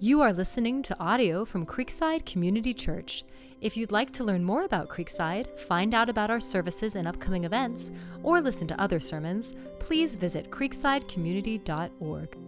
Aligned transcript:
You 0.00 0.20
are 0.20 0.32
listening 0.32 0.82
to 0.82 1.00
audio 1.00 1.44
from 1.44 1.66
Creekside 1.66 2.24
Community 2.24 2.72
Church. 2.72 3.24
If 3.60 3.76
you'd 3.76 3.90
like 3.90 4.12
to 4.12 4.22
learn 4.22 4.44
more 4.44 4.62
about 4.62 4.88
Creekside, 4.88 5.58
find 5.58 5.92
out 5.92 6.08
about 6.08 6.30
our 6.30 6.38
services 6.38 6.94
and 6.94 7.08
upcoming 7.08 7.42
events, 7.42 7.90
or 8.22 8.40
listen 8.40 8.68
to 8.68 8.80
other 8.80 9.00
sermons, 9.00 9.56
please 9.80 10.14
visit 10.14 10.52
creeksidecommunity.org. 10.52 12.38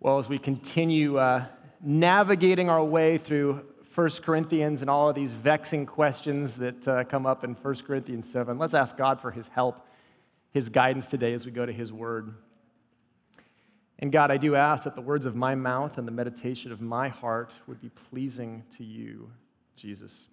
Well, 0.00 0.18
as 0.18 0.28
we 0.28 0.38
continue 0.38 1.16
uh, 1.16 1.46
navigating 1.80 2.68
our 2.68 2.84
way 2.84 3.16
through 3.16 3.64
1 3.94 4.10
Corinthians 4.22 4.82
and 4.82 4.90
all 4.90 5.08
of 5.08 5.14
these 5.14 5.32
vexing 5.32 5.86
questions 5.86 6.56
that 6.56 6.86
uh, 6.86 7.04
come 7.04 7.24
up 7.24 7.42
in 7.42 7.54
1 7.54 7.74
Corinthians 7.86 8.28
7, 8.30 8.58
let's 8.58 8.74
ask 8.74 8.98
God 8.98 9.18
for 9.18 9.30
his 9.30 9.46
help, 9.46 9.86
his 10.50 10.68
guidance 10.68 11.06
today 11.06 11.32
as 11.32 11.46
we 11.46 11.52
go 11.52 11.64
to 11.64 11.72
his 11.72 11.90
word. 11.90 12.34
And 13.98 14.12
God, 14.12 14.30
I 14.30 14.36
do 14.36 14.54
ask 14.54 14.84
that 14.84 14.94
the 14.94 15.00
words 15.00 15.26
of 15.26 15.34
my 15.34 15.54
mouth 15.54 15.98
and 15.98 16.06
the 16.06 16.12
meditation 16.12 16.70
of 16.70 16.80
my 16.80 17.08
heart 17.08 17.56
would 17.66 17.80
be 17.80 17.88
pleasing 17.88 18.64
to 18.76 18.84
you, 18.84 19.30
Jesus. 19.74 20.28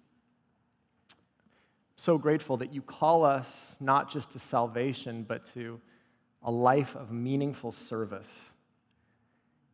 So 1.96 2.16
grateful 2.18 2.56
that 2.58 2.72
you 2.72 2.82
call 2.82 3.24
us 3.24 3.50
not 3.80 4.10
just 4.10 4.30
to 4.32 4.38
salvation, 4.38 5.24
but 5.26 5.44
to 5.54 5.80
a 6.42 6.50
life 6.50 6.94
of 6.94 7.10
meaningful 7.10 7.72
service. 7.72 8.28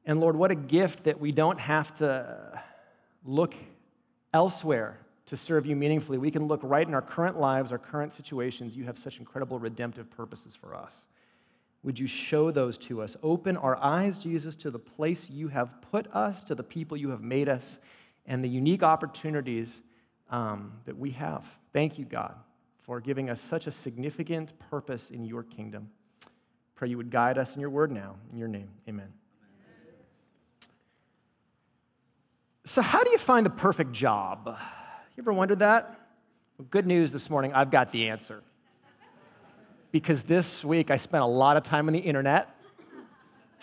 And 0.06 0.20
Lord, 0.20 0.36
what 0.36 0.50
a 0.50 0.54
gift 0.54 1.04
that 1.04 1.20
we 1.20 1.30
don't 1.30 1.60
have 1.60 1.94
to 1.96 2.62
look 3.24 3.54
elsewhere 4.32 4.98
to 5.26 5.36
serve 5.36 5.66
you 5.66 5.76
meaningfully. 5.76 6.18
We 6.18 6.30
can 6.30 6.46
look 6.46 6.60
right 6.62 6.86
in 6.86 6.94
our 6.94 7.02
current 7.02 7.38
lives, 7.38 7.72
our 7.72 7.78
current 7.78 8.12
situations. 8.12 8.74
You 8.76 8.84
have 8.84 8.98
such 8.98 9.18
incredible 9.18 9.58
redemptive 9.58 10.10
purposes 10.10 10.54
for 10.54 10.74
us. 10.74 11.06
Would 11.84 11.98
you 11.98 12.06
show 12.06 12.50
those 12.50 12.78
to 12.78 13.02
us? 13.02 13.16
Open 13.22 13.56
our 13.56 13.76
eyes, 13.82 14.18
Jesus, 14.18 14.54
to 14.56 14.70
the 14.70 14.78
place 14.78 15.28
you 15.28 15.48
have 15.48 15.80
put 15.90 16.06
us, 16.12 16.42
to 16.44 16.54
the 16.54 16.62
people 16.62 16.96
you 16.96 17.10
have 17.10 17.22
made 17.22 17.48
us, 17.48 17.80
and 18.24 18.44
the 18.44 18.48
unique 18.48 18.84
opportunities 18.84 19.82
um, 20.30 20.74
that 20.84 20.96
we 20.96 21.10
have. 21.10 21.58
Thank 21.72 21.98
you, 21.98 22.04
God, 22.04 22.36
for 22.82 23.00
giving 23.00 23.28
us 23.28 23.40
such 23.40 23.66
a 23.66 23.72
significant 23.72 24.58
purpose 24.58 25.10
in 25.10 25.24
your 25.24 25.42
kingdom. 25.42 25.90
Pray 26.76 26.88
you 26.88 26.96
would 26.96 27.10
guide 27.10 27.36
us 27.36 27.54
in 27.54 27.60
your 27.60 27.70
word 27.70 27.90
now. 27.90 28.16
In 28.30 28.38
your 28.38 28.48
name, 28.48 28.68
amen. 28.88 29.12
So, 32.64 32.80
how 32.80 33.02
do 33.02 33.10
you 33.10 33.18
find 33.18 33.44
the 33.44 33.50
perfect 33.50 33.92
job? 33.92 34.56
You 35.16 35.22
ever 35.22 35.32
wondered 35.32 35.58
that? 35.58 35.98
Well, 36.58 36.68
good 36.70 36.86
news 36.86 37.10
this 37.10 37.28
morning, 37.28 37.52
I've 37.52 37.70
got 37.70 37.90
the 37.90 38.08
answer 38.08 38.42
because 39.92 40.22
this 40.22 40.64
week 40.64 40.90
I 40.90 40.96
spent 40.96 41.22
a 41.22 41.26
lot 41.26 41.56
of 41.56 41.62
time 41.62 41.86
on 41.86 41.92
the 41.92 42.00
internet 42.00 42.48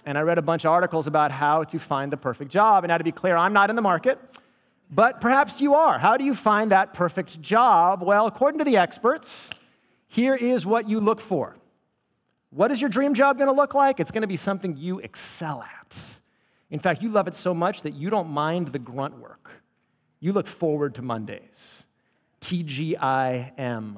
and 0.05 0.17
I 0.17 0.21
read 0.21 0.37
a 0.37 0.41
bunch 0.41 0.63
of 0.63 0.71
articles 0.71 1.07
about 1.07 1.31
how 1.31 1.63
to 1.63 1.79
find 1.79 2.11
the 2.11 2.17
perfect 2.17 2.51
job. 2.51 2.83
And 2.83 2.89
now, 2.89 2.97
to 2.97 3.03
be 3.03 3.11
clear, 3.11 3.35
I'm 3.35 3.51
not 3.51 3.69
in 3.69 3.75
the 3.75 3.81
market, 3.81 4.19
but 4.89 5.19
perhaps 5.19 5.59
you 5.59 5.73
are. 5.73 5.99
How 5.99 6.15
do 6.15 6.23
you 6.23 6.33
find 6.33 6.71
that 6.71 6.93
perfect 6.93 7.41
job? 7.41 8.01
Well, 8.01 8.25
according 8.25 8.59
to 8.59 8.65
the 8.65 8.77
experts, 8.77 9.49
here 10.07 10.35
is 10.35 10.65
what 10.65 10.87
you 10.87 10.99
look 10.99 11.19
for. 11.19 11.57
What 12.51 12.71
is 12.71 12.79
your 12.81 12.89
dream 12.89 13.13
job 13.13 13.37
going 13.37 13.49
to 13.49 13.55
look 13.55 13.75
like? 13.75 13.99
It's 13.99 14.09
going 14.09 14.21
to 14.21 14.27
be 14.27 14.35
something 14.35 14.77
you 14.77 14.99
excel 14.99 15.61
at. 15.61 15.97
In 16.71 16.79
fact, 16.79 17.01
you 17.01 17.09
love 17.09 17.27
it 17.27 17.35
so 17.35 17.53
much 17.53 17.81
that 17.81 17.93
you 17.93 18.09
don't 18.09 18.29
mind 18.29 18.69
the 18.69 18.79
grunt 18.79 19.19
work. 19.19 19.51
You 20.19 20.33
look 20.33 20.47
forward 20.47 20.95
to 20.95 21.01
Mondays. 21.01 21.83
TGIM. 22.41 23.97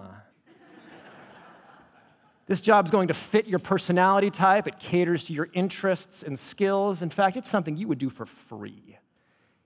This 2.51 2.59
job's 2.59 2.91
going 2.91 3.07
to 3.07 3.13
fit 3.13 3.47
your 3.47 3.59
personality 3.59 4.29
type. 4.29 4.67
It 4.67 4.77
caters 4.77 5.23
to 5.27 5.33
your 5.33 5.47
interests 5.53 6.21
and 6.21 6.37
skills. 6.37 7.01
In 7.01 7.09
fact, 7.09 7.37
it's 7.37 7.49
something 7.49 7.77
you 7.77 7.87
would 7.87 7.97
do 7.97 8.09
for 8.09 8.25
free. 8.25 8.97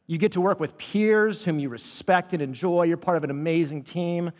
You 0.05 0.19
get 0.19 0.33
to 0.33 0.39
work 0.41 0.59
with 0.59 0.77
peers 0.77 1.45
whom 1.45 1.57
you 1.57 1.67
respect 1.67 2.31
and 2.31 2.43
enjoy. 2.43 2.83
You're 2.83 2.97
part 2.97 3.17
of 3.17 3.23
an 3.23 3.31
amazing 3.31 3.85
team. 3.85 4.31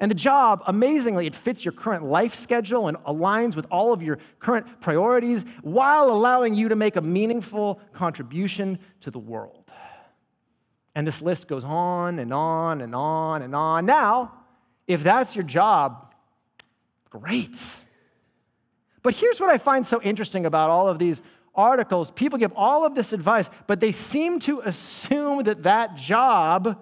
And 0.00 0.10
the 0.10 0.16
job, 0.16 0.64
amazingly, 0.66 1.28
it 1.28 1.34
fits 1.36 1.64
your 1.64 1.70
current 1.70 2.02
life 2.02 2.34
schedule 2.34 2.88
and 2.88 2.96
aligns 3.04 3.54
with 3.54 3.68
all 3.70 3.92
of 3.92 4.02
your 4.02 4.18
current 4.40 4.80
priorities 4.80 5.44
while 5.60 6.10
allowing 6.10 6.56
you 6.56 6.70
to 6.70 6.74
make 6.74 6.96
a 6.96 7.02
meaningful 7.02 7.80
contribution 7.92 8.80
to 9.02 9.12
the 9.12 9.20
world. 9.20 9.70
And 10.96 11.06
this 11.06 11.22
list 11.22 11.46
goes 11.46 11.64
on 11.64 12.18
and 12.18 12.34
on 12.34 12.80
and 12.80 12.96
on 12.96 13.42
and 13.42 13.54
on. 13.54 13.86
Now, 13.86 14.40
if 14.88 15.04
that's 15.04 15.36
your 15.36 15.44
job, 15.44 16.12
great. 17.08 17.56
But 19.02 19.16
here's 19.16 19.40
what 19.40 19.50
I 19.50 19.58
find 19.58 19.84
so 19.84 20.00
interesting 20.02 20.46
about 20.46 20.70
all 20.70 20.88
of 20.88 20.98
these 20.98 21.20
articles 21.54 22.10
people 22.10 22.38
give 22.38 22.52
all 22.56 22.86
of 22.86 22.94
this 22.94 23.12
advice, 23.12 23.50
but 23.66 23.80
they 23.80 23.92
seem 23.92 24.38
to 24.40 24.60
assume 24.60 25.42
that 25.44 25.64
that 25.64 25.96
job 25.96 26.78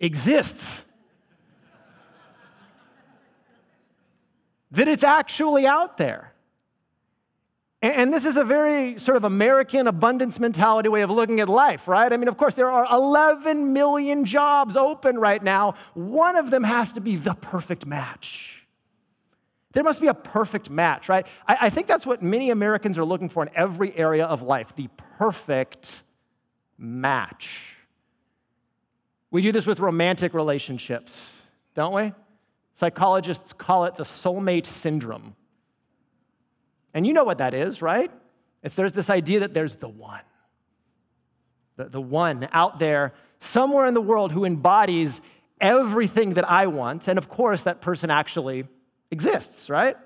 exists. 0.00 0.84
that 4.70 4.86
it's 4.86 5.02
actually 5.02 5.66
out 5.66 5.96
there. 5.96 6.32
And 7.80 8.12
this 8.12 8.24
is 8.24 8.36
a 8.36 8.42
very 8.42 8.98
sort 8.98 9.16
of 9.16 9.22
American 9.22 9.86
abundance 9.86 10.40
mentality 10.40 10.88
way 10.88 11.02
of 11.02 11.10
looking 11.10 11.38
at 11.38 11.48
life, 11.48 11.86
right? 11.86 12.12
I 12.12 12.16
mean, 12.16 12.26
of 12.26 12.36
course, 12.36 12.56
there 12.56 12.68
are 12.68 12.84
11 12.90 13.72
million 13.72 14.24
jobs 14.24 14.76
open 14.76 15.16
right 15.18 15.42
now. 15.42 15.74
One 15.94 16.34
of 16.34 16.50
them 16.50 16.64
has 16.64 16.92
to 16.94 17.00
be 17.00 17.14
the 17.14 17.34
perfect 17.34 17.86
match. 17.86 18.57
There 19.72 19.84
must 19.84 20.00
be 20.00 20.06
a 20.06 20.14
perfect 20.14 20.70
match, 20.70 21.08
right? 21.08 21.26
I, 21.46 21.58
I, 21.62 21.70
think 21.70 21.86
that's 21.86 22.06
what 22.06 22.22
many 22.22 22.50
Americans 22.50 22.96
are 22.96 23.04
looking 23.04 23.28
for 23.28 23.42
in 23.42 23.50
every 23.54 23.94
area 23.96 24.24
of 24.24 24.42
life 24.42 24.74
the 24.74 24.88
perfect 25.18 26.02
match. 26.78 27.76
We 29.30 29.42
do 29.42 29.52
this 29.52 29.66
with 29.66 29.78
romantic 29.78 30.32
relationships, 30.32 31.32
don't 31.74 31.94
we? 31.94 32.12
Psychologists 32.72 33.52
call 33.52 33.84
it 33.84 33.96
the 33.96 34.04
soulmate 34.04 34.64
syndrome. 34.64 35.36
And 36.94 37.06
you 37.06 37.12
know 37.12 37.24
what 37.24 37.38
that 37.38 37.52
is, 37.52 37.82
right? 37.82 38.10
It's 38.62 38.74
there's 38.74 38.94
this 38.94 39.10
idea 39.10 39.40
that 39.40 39.52
there's 39.52 39.76
the 39.76 39.88
one, 39.88 40.22
the, 41.76 41.84
the 41.84 42.00
one 42.00 42.48
out 42.52 42.78
there 42.78 43.12
somewhere 43.40 43.86
in 43.86 43.94
the 43.94 44.00
world 44.00 44.32
who 44.32 44.44
embodies 44.44 45.20
everything 45.60 46.34
that 46.34 46.48
I 46.48 46.66
want. 46.66 47.06
And 47.06 47.18
of 47.18 47.28
course, 47.28 47.64
that 47.64 47.80
person 47.80 48.10
actually 48.10 48.64
exists, 49.10 49.70
right? 49.70 49.96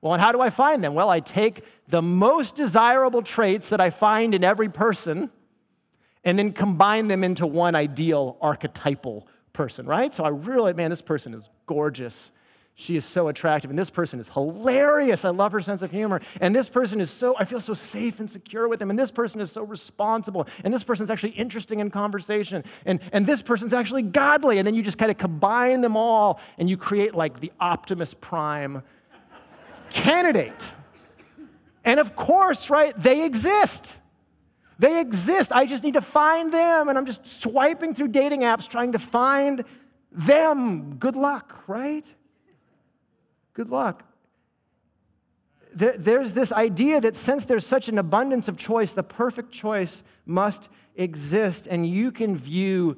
Well, 0.00 0.12
and 0.12 0.22
how 0.22 0.32
do 0.32 0.40
I 0.40 0.50
find 0.50 0.84
them? 0.84 0.94
Well, 0.94 1.08
I 1.08 1.20
take 1.20 1.64
the 1.88 2.02
most 2.02 2.56
desirable 2.56 3.22
traits 3.22 3.70
that 3.70 3.80
I 3.80 3.90
find 3.90 4.34
in 4.34 4.44
every 4.44 4.68
person 4.68 5.30
and 6.24 6.38
then 6.38 6.52
combine 6.52 7.08
them 7.08 7.24
into 7.24 7.46
one 7.46 7.74
ideal 7.74 8.36
archetypal 8.40 9.26
person, 9.52 9.86
right? 9.86 10.12
So 10.12 10.24
I 10.24 10.28
really, 10.28 10.74
man, 10.74 10.90
this 10.90 11.02
person 11.02 11.32
is 11.32 11.48
gorgeous. 11.66 12.30
She 12.76 12.96
is 12.96 13.04
so 13.04 13.28
attractive. 13.28 13.70
And 13.70 13.78
this 13.78 13.90
person 13.90 14.18
is 14.18 14.28
hilarious. 14.28 15.24
I 15.24 15.30
love 15.30 15.52
her 15.52 15.60
sense 15.60 15.80
of 15.80 15.92
humor. 15.92 16.20
And 16.40 16.54
this 16.54 16.68
person 16.68 17.00
is 17.00 17.08
so, 17.08 17.36
I 17.38 17.44
feel 17.44 17.60
so 17.60 17.72
safe 17.72 18.18
and 18.18 18.28
secure 18.28 18.66
with 18.66 18.82
him. 18.82 18.90
And 18.90 18.98
this 18.98 19.12
person 19.12 19.40
is 19.40 19.52
so 19.52 19.62
responsible. 19.62 20.48
And 20.64 20.74
this 20.74 20.82
person 20.82 21.04
is 21.04 21.10
actually 21.10 21.32
interesting 21.32 21.78
in 21.78 21.90
conversation. 21.90 22.64
And, 22.84 23.00
and 23.12 23.26
this 23.26 23.42
person's 23.42 23.72
actually 23.72 24.02
godly. 24.02 24.58
And 24.58 24.66
then 24.66 24.74
you 24.74 24.82
just 24.82 24.98
kind 24.98 25.10
of 25.10 25.18
combine 25.18 25.82
them 25.82 25.96
all 25.96 26.40
and 26.58 26.68
you 26.68 26.76
create 26.76 27.14
like 27.14 27.38
the 27.38 27.52
Optimus 27.60 28.12
Prime 28.12 28.82
candidate. 29.90 30.74
And 31.84 32.00
of 32.00 32.16
course, 32.16 32.70
right, 32.70 32.98
they 33.00 33.24
exist. 33.24 34.00
They 34.80 34.98
exist. 34.98 35.52
I 35.52 35.64
just 35.64 35.84
need 35.84 35.94
to 35.94 36.00
find 36.00 36.52
them. 36.52 36.88
And 36.88 36.98
I'm 36.98 37.06
just 37.06 37.24
swiping 37.40 37.94
through 37.94 38.08
dating 38.08 38.40
apps 38.40 38.66
trying 38.66 38.90
to 38.92 38.98
find 38.98 39.64
them. 40.10 40.96
Good 40.96 41.14
luck, 41.14 41.62
right? 41.68 42.04
Good 43.54 43.70
luck. 43.70 44.04
there's 45.72 46.34
this 46.34 46.52
idea 46.52 47.00
that 47.00 47.16
since 47.16 47.44
there's 47.44 47.66
such 47.66 47.88
an 47.88 47.98
abundance 47.98 48.46
of 48.46 48.56
choice, 48.56 48.92
the 48.92 49.02
perfect 49.02 49.50
choice 49.50 50.04
must 50.24 50.68
exist. 50.94 51.66
And 51.68 51.84
you 51.84 52.12
can 52.12 52.36
view 52.36 52.96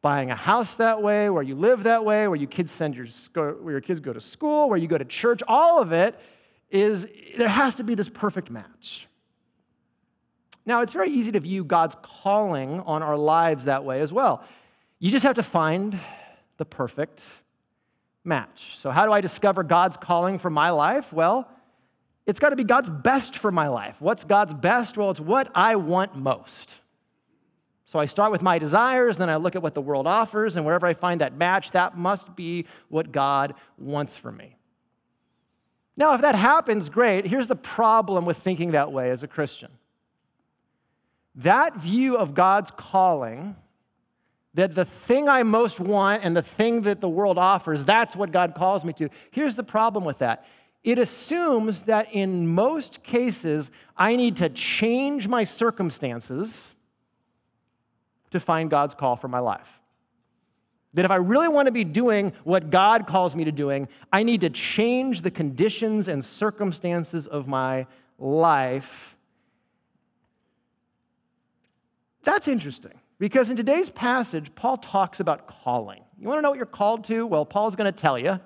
buying 0.00 0.30
a 0.30 0.36
house 0.36 0.76
that 0.76 1.02
way, 1.02 1.28
where 1.28 1.42
you 1.42 1.54
live 1.54 1.82
that 1.82 2.04
way, 2.04 2.28
where, 2.28 2.36
you 2.36 2.46
kids 2.46 2.70
send 2.70 2.94
your, 2.94 3.06
where 3.54 3.72
your 3.72 3.80
kids 3.80 4.00
go 4.00 4.12
to 4.12 4.20
school, 4.20 4.68
where 4.68 4.78
you 4.78 4.86
go 4.86 4.96
to 4.96 5.04
church, 5.04 5.42
all 5.48 5.82
of 5.82 5.92
it 5.92 6.18
is 6.70 7.06
there 7.36 7.48
has 7.48 7.74
to 7.74 7.84
be 7.84 7.94
this 7.94 8.08
perfect 8.08 8.50
match. 8.50 9.08
Now, 10.64 10.80
it's 10.80 10.92
very 10.92 11.10
easy 11.10 11.32
to 11.32 11.40
view 11.40 11.64
God's 11.64 11.96
calling 12.02 12.80
on 12.80 13.02
our 13.02 13.16
lives 13.16 13.64
that 13.64 13.84
way 13.84 14.00
as 14.00 14.12
well. 14.12 14.44
You 14.98 15.10
just 15.10 15.24
have 15.24 15.34
to 15.34 15.42
find 15.42 15.98
the 16.56 16.64
perfect 16.64 17.22
match. 18.26 18.76
So, 18.80 18.90
how 18.90 19.06
do 19.06 19.12
I 19.12 19.20
discover 19.20 19.62
God's 19.62 19.96
calling 19.96 20.38
for 20.38 20.50
my 20.50 20.70
life? 20.70 21.12
Well, 21.12 21.48
it's 22.26 22.38
got 22.38 22.50
to 22.50 22.56
be 22.56 22.64
God's 22.64 22.90
best 22.90 23.38
for 23.38 23.52
my 23.52 23.68
life. 23.68 24.00
What's 24.00 24.24
God's 24.24 24.52
best? 24.52 24.96
Well, 24.96 25.10
it's 25.10 25.20
what 25.20 25.50
I 25.54 25.76
want 25.76 26.16
most. 26.16 26.74
So 27.86 28.00
I 28.00 28.06
start 28.06 28.32
with 28.32 28.42
my 28.42 28.58
desires, 28.58 29.16
then 29.16 29.30
I 29.30 29.36
look 29.36 29.54
at 29.54 29.62
what 29.62 29.74
the 29.74 29.80
world 29.80 30.08
offers, 30.08 30.56
and 30.56 30.66
wherever 30.66 30.86
I 30.86 30.92
find 30.92 31.20
that 31.20 31.36
match, 31.36 31.70
that 31.70 31.96
must 31.96 32.34
be 32.34 32.66
what 32.88 33.12
God 33.12 33.54
wants 33.78 34.16
for 34.16 34.32
me. 34.32 34.56
Now, 35.96 36.14
if 36.14 36.20
that 36.20 36.34
happens, 36.34 36.90
great. 36.90 37.28
Here's 37.28 37.46
the 37.48 37.56
problem 37.56 38.24
with 38.24 38.38
thinking 38.38 38.72
that 38.72 38.92
way 38.92 39.10
as 39.10 39.22
a 39.22 39.28
Christian 39.28 39.70
that 41.36 41.76
view 41.76 42.16
of 42.16 42.34
God's 42.34 42.70
calling, 42.70 43.56
that 44.56 44.74
the 44.74 44.86
thing 44.86 45.28
I 45.28 45.42
most 45.42 45.78
want 45.78 46.24
and 46.24 46.34
the 46.34 46.42
thing 46.42 46.80
that 46.82 47.02
the 47.02 47.08
world 47.08 47.36
offers, 47.36 47.84
that's 47.84 48.16
what 48.16 48.32
God 48.32 48.54
calls 48.54 48.86
me 48.86 48.94
to. 48.94 49.10
Here's 49.30 49.54
the 49.54 49.62
problem 49.62 50.04
with 50.04 50.18
that 50.18 50.44
it 50.82 50.98
assumes 50.98 51.82
that 51.82 52.12
in 52.12 52.48
most 52.48 53.02
cases, 53.02 53.70
I 53.96 54.16
need 54.16 54.36
to 54.36 54.48
change 54.48 55.28
my 55.28 55.44
circumstances 55.44 56.74
to 58.30 58.40
find 58.40 58.70
God's 58.70 58.94
call 58.94 59.16
for 59.16 59.28
my 59.28 59.40
life. 59.40 59.80
That 60.94 61.04
if 61.04 61.10
I 61.10 61.16
really 61.16 61.48
want 61.48 61.66
to 61.66 61.72
be 61.72 61.84
doing 61.84 62.32
what 62.44 62.70
God 62.70 63.06
calls 63.06 63.36
me 63.36 63.44
to 63.44 63.52
doing, 63.52 63.88
I 64.10 64.22
need 64.22 64.40
to 64.40 64.50
change 64.50 65.20
the 65.20 65.30
conditions 65.30 66.08
and 66.08 66.24
circumstances 66.24 67.26
of 67.26 67.46
my 67.46 67.86
life. 68.18 69.16
That's 72.22 72.48
interesting 72.48 72.98
because 73.18 73.48
in 73.48 73.56
today's 73.56 73.90
passage, 73.90 74.54
Paul 74.54 74.76
talks 74.76 75.20
about 75.20 75.46
calling. 75.46 76.02
You 76.18 76.28
want 76.28 76.38
to 76.38 76.42
know 76.42 76.50
what 76.50 76.56
you're 76.56 76.66
called 76.66 77.04
to? 77.04 77.26
Well, 77.26 77.44
Paul's 77.44 77.76
going 77.76 77.92
to 77.92 77.98
tell 77.98 78.18
you. 78.18 78.40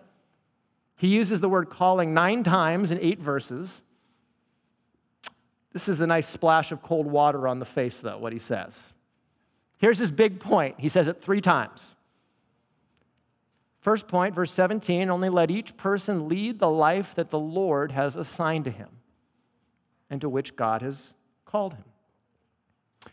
He 0.96 1.08
uses 1.08 1.40
the 1.40 1.48
word 1.48 1.70
calling 1.70 2.12
nine 2.14 2.42
times 2.42 2.90
in 2.90 2.98
eight 3.00 3.20
verses. 3.20 3.82
This 5.72 5.88
is 5.88 6.00
a 6.00 6.06
nice 6.06 6.28
splash 6.28 6.72
of 6.72 6.82
cold 6.82 7.06
water 7.06 7.48
on 7.48 7.58
the 7.58 7.64
face, 7.64 8.00
though, 8.00 8.18
what 8.18 8.32
he 8.32 8.38
says. 8.38 8.92
Here's 9.78 9.98
his 9.98 10.10
big 10.10 10.40
point. 10.40 10.76
He 10.78 10.88
says 10.88 11.08
it 11.08 11.22
three 11.22 11.40
times. 11.40 11.94
First 13.80 14.08
point, 14.08 14.34
verse 14.34 14.52
17 14.52 15.08
only 15.08 15.30
let 15.30 15.50
each 15.50 15.76
person 15.76 16.28
lead 16.28 16.58
the 16.58 16.68
life 16.68 17.14
that 17.14 17.30
the 17.30 17.38
Lord 17.38 17.92
has 17.92 18.14
assigned 18.14 18.64
to 18.64 18.70
him 18.70 18.88
and 20.10 20.20
to 20.20 20.28
which 20.28 20.54
God 20.54 20.82
has 20.82 21.14
called 21.46 21.74
him. 21.74 21.84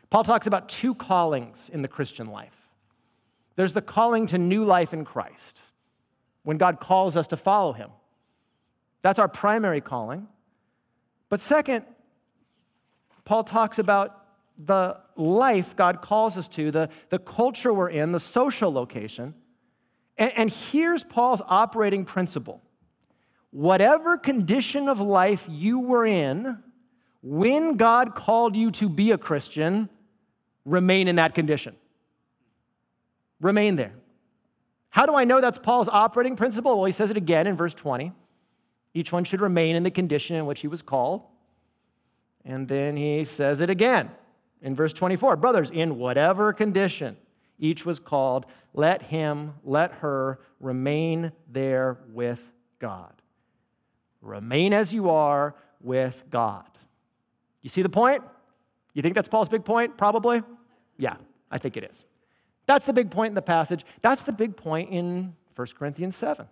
Paul 0.10 0.24
talks 0.24 0.48
about 0.48 0.69
two 0.69 0.94
callings 0.95 1.69
in 1.72 1.81
the 1.81 1.88
Christian 1.88 2.28
life 2.28 2.68
there's 3.57 3.74
the 3.74 3.81
calling 3.81 4.28
to 4.28 4.38
new 4.38 4.63
life 4.63 4.94
in 4.94 5.04
Christ, 5.04 5.60
when 6.44 6.57
God 6.57 6.80
calls 6.80 7.18
us 7.18 7.28
to 7.30 7.38
follow 7.38 7.74
him. 7.74 7.89
That's 9.01 9.19
our 9.19 9.28
primary 9.28 9.81
calling. 9.81 10.28
But 11.28 11.39
second, 11.39 11.84
Paul 13.25 13.44
talks 13.44 13.80
about 13.80 14.25
the 14.57 15.01
life 15.16 15.75
God 15.75 16.01
calls 16.01 16.38
us 16.38 16.48
to, 16.50 16.72
the, 16.72 16.90
the 17.10 17.19
culture 17.19 17.74
we're 17.74 17.90
in, 17.90 18.12
the 18.12 18.19
social 18.19 18.72
location. 18.72 19.33
And, 20.18 20.31
and 20.36 20.50
here's 20.51 21.04
Paul's 21.04 21.42
operating 21.48 22.06
principle 22.06 22.62
whatever 23.50 24.18
condition 24.18 24.88
of 24.88 25.00
life 25.00 25.48
you 25.50 25.80
were 25.80 26.06
in 26.06 26.62
when 27.22 27.75
God 27.75 28.16
called 28.16 28.56
you 28.56 28.72
to 28.72 28.90
be 28.90 29.12
a 29.12 29.18
Christian, 29.18 29.90
remain 30.66 31.08
in 31.08 31.16
that 31.18 31.36
condition. 31.36 31.75
Remain 33.42 33.75
there. 33.75 33.94
How 34.90 35.06
do 35.06 35.16
I 35.16 35.25
know 35.25 35.42
that's 35.42 35.60
Paul's 35.60 35.90
operating 35.90 36.36
principle? 36.36 36.75
Well, 36.78 36.86
he 36.86 36.92
says 36.92 37.12
it 37.12 37.18
again 37.18 37.48
in 37.48 37.56
verse 37.56 37.74
20. 37.74 38.12
Each 38.94 39.12
one 39.12 39.24
should 39.24 39.42
remain 39.42 39.75
in 39.75 39.84
the 39.84 39.92
condition 39.92 40.36
in 40.36 40.46
which 40.46 40.62
he 40.62 40.68
was 40.68 40.81
called. 40.81 41.24
And 42.44 42.68
then 42.68 42.98
he 42.98 43.24
says 43.24 43.62
it 43.62 43.69
again 43.69 44.12
in 44.62 44.75
verse 44.75 44.94
24 44.94 45.36
Brothers, 45.36 45.69
in 45.69 45.98
whatever 45.98 46.54
condition 46.54 47.18
each 47.60 47.86
was 47.86 48.00
called, 48.00 48.46
let 48.74 49.04
him, 49.04 49.56
let 49.64 49.92
her 49.96 50.40
remain 50.60 51.31
there 51.52 51.98
with 52.10 52.50
God. 52.80 53.14
Remain 54.22 54.74
as 54.74 54.94
you 54.94 55.10
are 55.10 55.56
with 55.81 56.24
God. 56.30 56.66
You 57.62 57.69
see 57.69 57.81
the 57.81 57.89
point? 57.89 58.24
You 58.94 59.01
think 59.01 59.15
that's 59.15 59.27
Paul's 59.27 59.50
big 59.50 59.65
point? 59.65 59.98
Probably. 59.98 60.42
Yeah, 60.98 61.18
I 61.51 61.57
think 61.57 61.77
it 61.77 61.83
is. 61.83 62.06
That's 62.65 62.86
the 62.86 62.94
big 62.94 63.12
point 63.12 63.30
in 63.30 63.36
the 63.36 63.42
passage. 63.42 63.86
That's 64.01 64.24
the 64.24 64.33
big 64.33 64.57
point 64.57 64.89
in 64.89 65.36
1 65.56 65.68
Corinthians 65.77 66.15
7. 66.15 66.48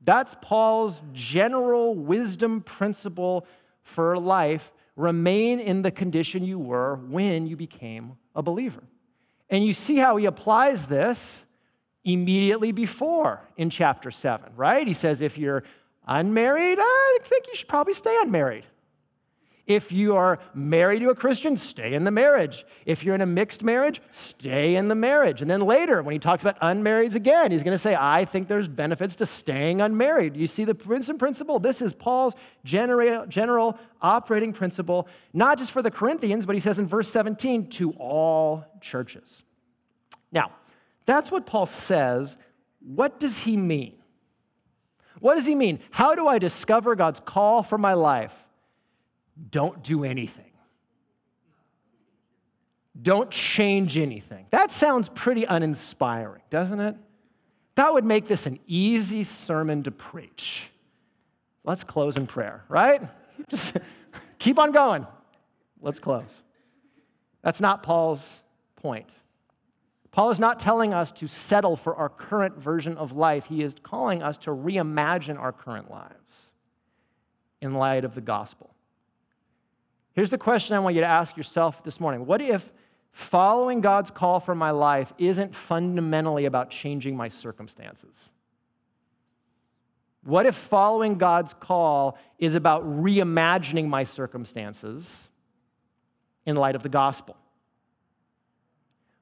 That's 0.00 0.36
Paul's 0.40 1.02
general 1.12 1.94
wisdom 1.94 2.60
principle 2.60 3.46
for 3.82 4.18
life. 4.18 4.72
Remain 4.94 5.58
in 5.58 5.82
the 5.82 5.90
condition 5.90 6.44
you 6.44 6.58
were 6.58 6.96
when 6.96 7.46
you 7.46 7.56
became 7.56 8.16
a 8.34 8.42
believer. 8.42 8.82
And 9.48 9.64
you 9.64 9.72
see 9.72 9.96
how 9.96 10.16
he 10.16 10.26
applies 10.26 10.86
this 10.86 11.44
immediately 12.04 12.72
before 12.72 13.48
in 13.56 13.70
chapter 13.70 14.10
7, 14.10 14.52
right? 14.56 14.86
He 14.86 14.94
says, 14.94 15.20
if 15.20 15.38
you're 15.38 15.64
unmarried, 16.06 16.78
I 16.80 17.18
think 17.22 17.46
you 17.48 17.54
should 17.54 17.68
probably 17.68 17.94
stay 17.94 18.16
unmarried. 18.22 18.64
If 19.66 19.90
you 19.90 20.14
are 20.14 20.38
married 20.54 21.00
to 21.00 21.10
a 21.10 21.14
Christian, 21.16 21.56
stay 21.56 21.94
in 21.94 22.04
the 22.04 22.12
marriage. 22.12 22.64
If 22.84 23.02
you're 23.02 23.16
in 23.16 23.20
a 23.20 23.26
mixed 23.26 23.64
marriage, 23.64 24.00
stay 24.12 24.76
in 24.76 24.86
the 24.86 24.94
marriage. 24.94 25.42
And 25.42 25.50
then 25.50 25.60
later, 25.60 26.04
when 26.04 26.12
he 26.12 26.20
talks 26.20 26.44
about 26.44 26.60
unmarrieds 26.60 27.16
again, 27.16 27.50
he's 27.50 27.64
going 27.64 27.74
to 27.74 27.78
say, 27.78 27.96
I 27.98 28.24
think 28.24 28.46
there's 28.46 28.68
benefits 28.68 29.16
to 29.16 29.26
staying 29.26 29.80
unmarried. 29.80 30.36
You 30.36 30.46
see 30.46 30.62
the 30.62 30.74
principle? 30.74 31.58
This 31.58 31.82
is 31.82 31.92
Paul's 31.92 32.34
general 32.64 33.78
operating 34.00 34.52
principle, 34.52 35.08
not 35.32 35.58
just 35.58 35.72
for 35.72 35.82
the 35.82 35.90
Corinthians, 35.90 36.46
but 36.46 36.54
he 36.54 36.60
says 36.60 36.78
in 36.78 36.86
verse 36.86 37.08
17, 37.08 37.68
to 37.70 37.90
all 37.98 38.64
churches. 38.80 39.42
Now, 40.30 40.52
that's 41.06 41.32
what 41.32 41.44
Paul 41.44 41.66
says. 41.66 42.36
What 42.80 43.18
does 43.18 43.38
he 43.38 43.56
mean? 43.56 43.96
What 45.18 45.34
does 45.34 45.46
he 45.46 45.56
mean? 45.56 45.80
How 45.90 46.14
do 46.14 46.28
I 46.28 46.38
discover 46.38 46.94
God's 46.94 47.18
call 47.18 47.64
for 47.64 47.78
my 47.78 47.94
life? 47.94 48.45
Don't 49.50 49.82
do 49.82 50.04
anything. 50.04 50.52
Don't 53.00 53.30
change 53.30 53.98
anything. 53.98 54.46
That 54.50 54.70
sounds 54.70 55.08
pretty 55.10 55.44
uninspiring, 55.44 56.42
doesn't 56.48 56.80
it? 56.80 56.96
That 57.74 57.92
would 57.92 58.04
make 58.04 58.26
this 58.26 58.46
an 58.46 58.58
easy 58.66 59.22
sermon 59.22 59.82
to 59.82 59.90
preach. 59.90 60.70
Let's 61.62 61.84
close 61.84 62.16
in 62.16 62.26
prayer, 62.26 62.64
right? 62.68 63.02
Just 63.50 63.76
keep 64.38 64.58
on 64.58 64.72
going. 64.72 65.06
Let's 65.80 65.98
close. 65.98 66.42
That's 67.42 67.60
not 67.60 67.82
Paul's 67.82 68.40
point. 68.76 69.12
Paul 70.10 70.30
is 70.30 70.40
not 70.40 70.58
telling 70.58 70.94
us 70.94 71.12
to 71.12 71.28
settle 71.28 71.76
for 71.76 71.94
our 71.94 72.08
current 72.08 72.56
version 72.56 72.96
of 72.96 73.12
life. 73.12 73.46
He 73.46 73.62
is 73.62 73.76
calling 73.82 74.22
us 74.22 74.38
to 74.38 74.50
reimagine 74.50 75.38
our 75.38 75.52
current 75.52 75.90
lives 75.90 76.52
in 77.60 77.74
light 77.74 78.04
of 78.04 78.14
the 78.14 78.22
gospel. 78.22 78.75
Here's 80.16 80.30
the 80.30 80.38
question 80.38 80.74
I 80.74 80.78
want 80.78 80.94
you 80.94 81.02
to 81.02 81.06
ask 81.06 81.36
yourself 81.36 81.84
this 81.84 82.00
morning 82.00 82.24
What 82.24 82.40
if 82.40 82.72
following 83.12 83.82
God's 83.82 84.10
call 84.10 84.40
for 84.40 84.54
my 84.54 84.70
life 84.70 85.12
isn't 85.18 85.54
fundamentally 85.54 86.46
about 86.46 86.70
changing 86.70 87.16
my 87.16 87.28
circumstances? 87.28 88.32
What 90.24 90.46
if 90.46 90.56
following 90.56 91.18
God's 91.18 91.54
call 91.54 92.18
is 92.38 92.56
about 92.56 92.82
reimagining 92.84 93.86
my 93.88 94.02
circumstances 94.02 95.28
in 96.46 96.56
light 96.56 96.74
of 96.74 96.82
the 96.82 96.88
gospel? 96.88 97.36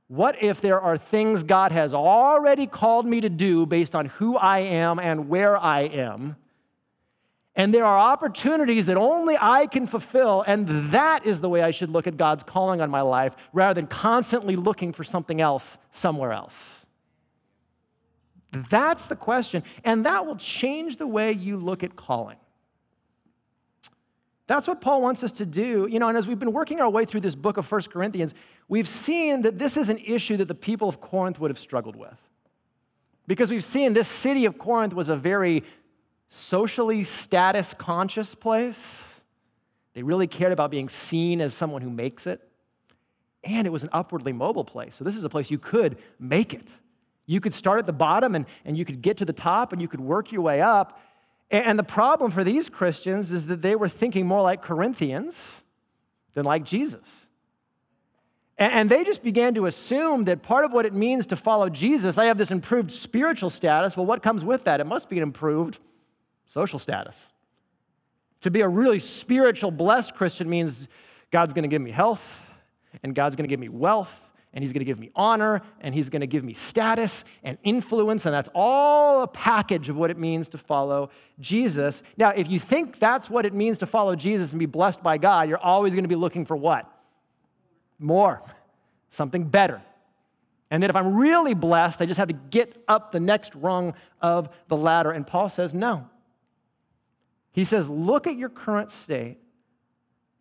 What 0.06 0.42
if 0.42 0.60
there 0.60 0.80
are 0.80 0.96
things 0.96 1.42
God 1.42 1.72
has 1.72 1.92
already 1.92 2.66
called 2.66 3.04
me 3.04 3.20
to 3.20 3.28
do 3.28 3.66
based 3.66 3.94
on 3.94 4.06
who 4.06 4.36
I 4.36 4.60
am 4.60 4.98
and 4.98 5.28
where 5.28 5.56
I 5.56 5.80
am 5.80 6.36
and 7.56 7.72
there 7.72 7.84
are 7.84 7.98
opportunities 7.98 8.86
that 8.86 8.96
only 8.96 9.36
I 9.40 9.66
can 9.66 9.86
fulfill, 9.86 10.42
and 10.46 10.66
that 10.92 11.24
is 11.24 11.40
the 11.40 11.48
way 11.48 11.62
I 11.62 11.70
should 11.70 11.90
look 11.90 12.06
at 12.06 12.16
God's 12.16 12.42
calling 12.42 12.80
on 12.80 12.90
my 12.90 13.00
life 13.00 13.36
rather 13.52 13.74
than 13.74 13.86
constantly 13.86 14.56
looking 14.56 14.92
for 14.92 15.04
something 15.04 15.40
else 15.40 15.78
somewhere 15.92 16.32
else. 16.32 16.86
That's 18.50 19.06
the 19.06 19.16
question, 19.16 19.62
and 19.84 20.04
that 20.06 20.26
will 20.26 20.36
change 20.36 20.96
the 20.96 21.06
way 21.06 21.32
you 21.32 21.56
look 21.56 21.82
at 21.82 21.96
calling. 21.96 22.36
That's 24.46 24.68
what 24.68 24.80
Paul 24.80 25.00
wants 25.00 25.22
us 25.22 25.32
to 25.32 25.46
do. 25.46 25.88
You 25.90 25.98
know, 25.98 26.08
and 26.08 26.18
as 26.18 26.28
we've 26.28 26.38
been 26.38 26.52
working 26.52 26.80
our 26.80 26.90
way 26.90 27.04
through 27.04 27.20
this 27.20 27.34
book 27.34 27.56
of 27.56 27.64
First 27.64 27.90
Corinthians, 27.90 28.34
we've 28.68 28.88
seen 28.88 29.42
that 29.42 29.58
this 29.58 29.76
is 29.76 29.88
an 29.88 29.98
issue 29.98 30.36
that 30.36 30.48
the 30.48 30.54
people 30.54 30.88
of 30.88 31.00
Corinth 31.00 31.40
would 31.40 31.50
have 31.50 31.58
struggled 31.58 31.96
with. 31.96 32.16
Because 33.26 33.50
we've 33.50 33.64
seen 33.64 33.94
this 33.94 34.06
city 34.06 34.44
of 34.44 34.58
Corinth 34.58 34.92
was 34.92 35.08
a 35.08 35.16
very 35.16 35.64
socially 36.34 37.04
status 37.04 37.74
conscious 37.74 38.34
place. 38.34 39.20
They 39.94 40.02
really 40.02 40.26
cared 40.26 40.52
about 40.52 40.70
being 40.70 40.88
seen 40.88 41.40
as 41.40 41.54
someone 41.54 41.82
who 41.82 41.90
makes 41.90 42.26
it. 42.26 42.48
And 43.44 43.66
it 43.66 43.70
was 43.70 43.82
an 43.82 43.90
upwardly 43.92 44.32
mobile 44.32 44.64
place. 44.64 44.96
So, 44.96 45.04
this 45.04 45.16
is 45.16 45.24
a 45.24 45.28
place 45.28 45.50
you 45.50 45.58
could 45.58 45.96
make 46.18 46.52
it. 46.52 46.68
You 47.26 47.40
could 47.40 47.54
start 47.54 47.78
at 47.78 47.86
the 47.86 47.92
bottom 47.92 48.34
and, 48.34 48.46
and 48.64 48.76
you 48.76 48.84
could 48.84 49.00
get 49.00 49.16
to 49.18 49.24
the 49.24 49.32
top 49.32 49.72
and 49.72 49.80
you 49.80 49.88
could 49.88 50.00
work 50.00 50.32
your 50.32 50.42
way 50.42 50.60
up. 50.60 51.00
And 51.50 51.78
the 51.78 51.84
problem 51.84 52.30
for 52.30 52.42
these 52.42 52.68
Christians 52.68 53.30
is 53.30 53.46
that 53.46 53.62
they 53.62 53.76
were 53.76 53.88
thinking 53.88 54.26
more 54.26 54.42
like 54.42 54.62
Corinthians 54.62 55.62
than 56.32 56.44
like 56.44 56.64
Jesus. 56.64 57.28
And 58.56 58.90
they 58.90 59.04
just 59.04 59.22
began 59.22 59.54
to 59.54 59.66
assume 59.66 60.24
that 60.24 60.42
part 60.42 60.64
of 60.64 60.72
what 60.72 60.86
it 60.86 60.94
means 60.94 61.26
to 61.26 61.36
follow 61.36 61.68
Jesus, 61.68 62.18
I 62.18 62.26
have 62.26 62.38
this 62.38 62.50
improved 62.50 62.90
spiritual 62.90 63.50
status. 63.50 63.96
Well, 63.96 64.06
what 64.06 64.22
comes 64.22 64.44
with 64.44 64.64
that? 64.64 64.80
It 64.80 64.86
must 64.86 65.08
be 65.08 65.16
an 65.16 65.22
improved 65.22 65.78
social 66.54 66.78
status. 66.78 67.32
To 68.42 68.50
be 68.50 68.60
a 68.60 68.68
really 68.68 69.00
spiritual, 69.00 69.72
blessed 69.72 70.14
Christian 70.14 70.48
means 70.48 70.86
God's 71.32 71.52
gonna 71.52 71.66
give 71.66 71.82
me 71.82 71.90
health, 71.90 72.46
and 73.02 73.12
God's 73.12 73.34
gonna 73.34 73.48
give 73.48 73.58
me 73.58 73.68
wealth, 73.68 74.20
and 74.52 74.62
He's 74.62 74.72
gonna 74.72 74.84
give 74.84 75.00
me 75.00 75.10
honor, 75.16 75.62
and 75.80 75.96
He's 75.96 76.10
gonna 76.10 76.28
give 76.28 76.44
me 76.44 76.52
status 76.52 77.24
and 77.42 77.58
influence, 77.64 78.24
and 78.24 78.32
that's 78.32 78.48
all 78.54 79.24
a 79.24 79.26
package 79.26 79.88
of 79.88 79.96
what 79.96 80.12
it 80.12 80.16
means 80.16 80.48
to 80.50 80.58
follow 80.58 81.10
Jesus. 81.40 82.04
Now, 82.16 82.28
if 82.28 82.48
you 82.48 82.60
think 82.60 83.00
that's 83.00 83.28
what 83.28 83.44
it 83.44 83.52
means 83.52 83.78
to 83.78 83.86
follow 83.86 84.14
Jesus 84.14 84.52
and 84.52 84.60
be 84.60 84.66
blessed 84.66 85.02
by 85.02 85.18
God, 85.18 85.48
you're 85.48 85.58
always 85.58 85.96
gonna 85.96 86.06
be 86.06 86.14
looking 86.14 86.44
for 86.44 86.56
what? 86.56 86.88
More, 87.98 88.40
something 89.10 89.48
better. 89.48 89.82
And 90.70 90.84
that 90.84 90.90
if 90.90 90.94
I'm 90.94 91.16
really 91.16 91.54
blessed, 91.54 92.00
I 92.00 92.06
just 92.06 92.18
have 92.18 92.28
to 92.28 92.34
get 92.34 92.80
up 92.86 93.10
the 93.10 93.18
next 93.18 93.56
rung 93.56 93.94
of 94.22 94.48
the 94.68 94.76
ladder. 94.76 95.10
And 95.10 95.26
Paul 95.26 95.48
says, 95.48 95.74
no. 95.74 96.08
He 97.54 97.64
says, 97.64 97.88
look 97.88 98.26
at 98.26 98.36
your 98.36 98.48
current 98.48 98.90
state, 98.90 99.38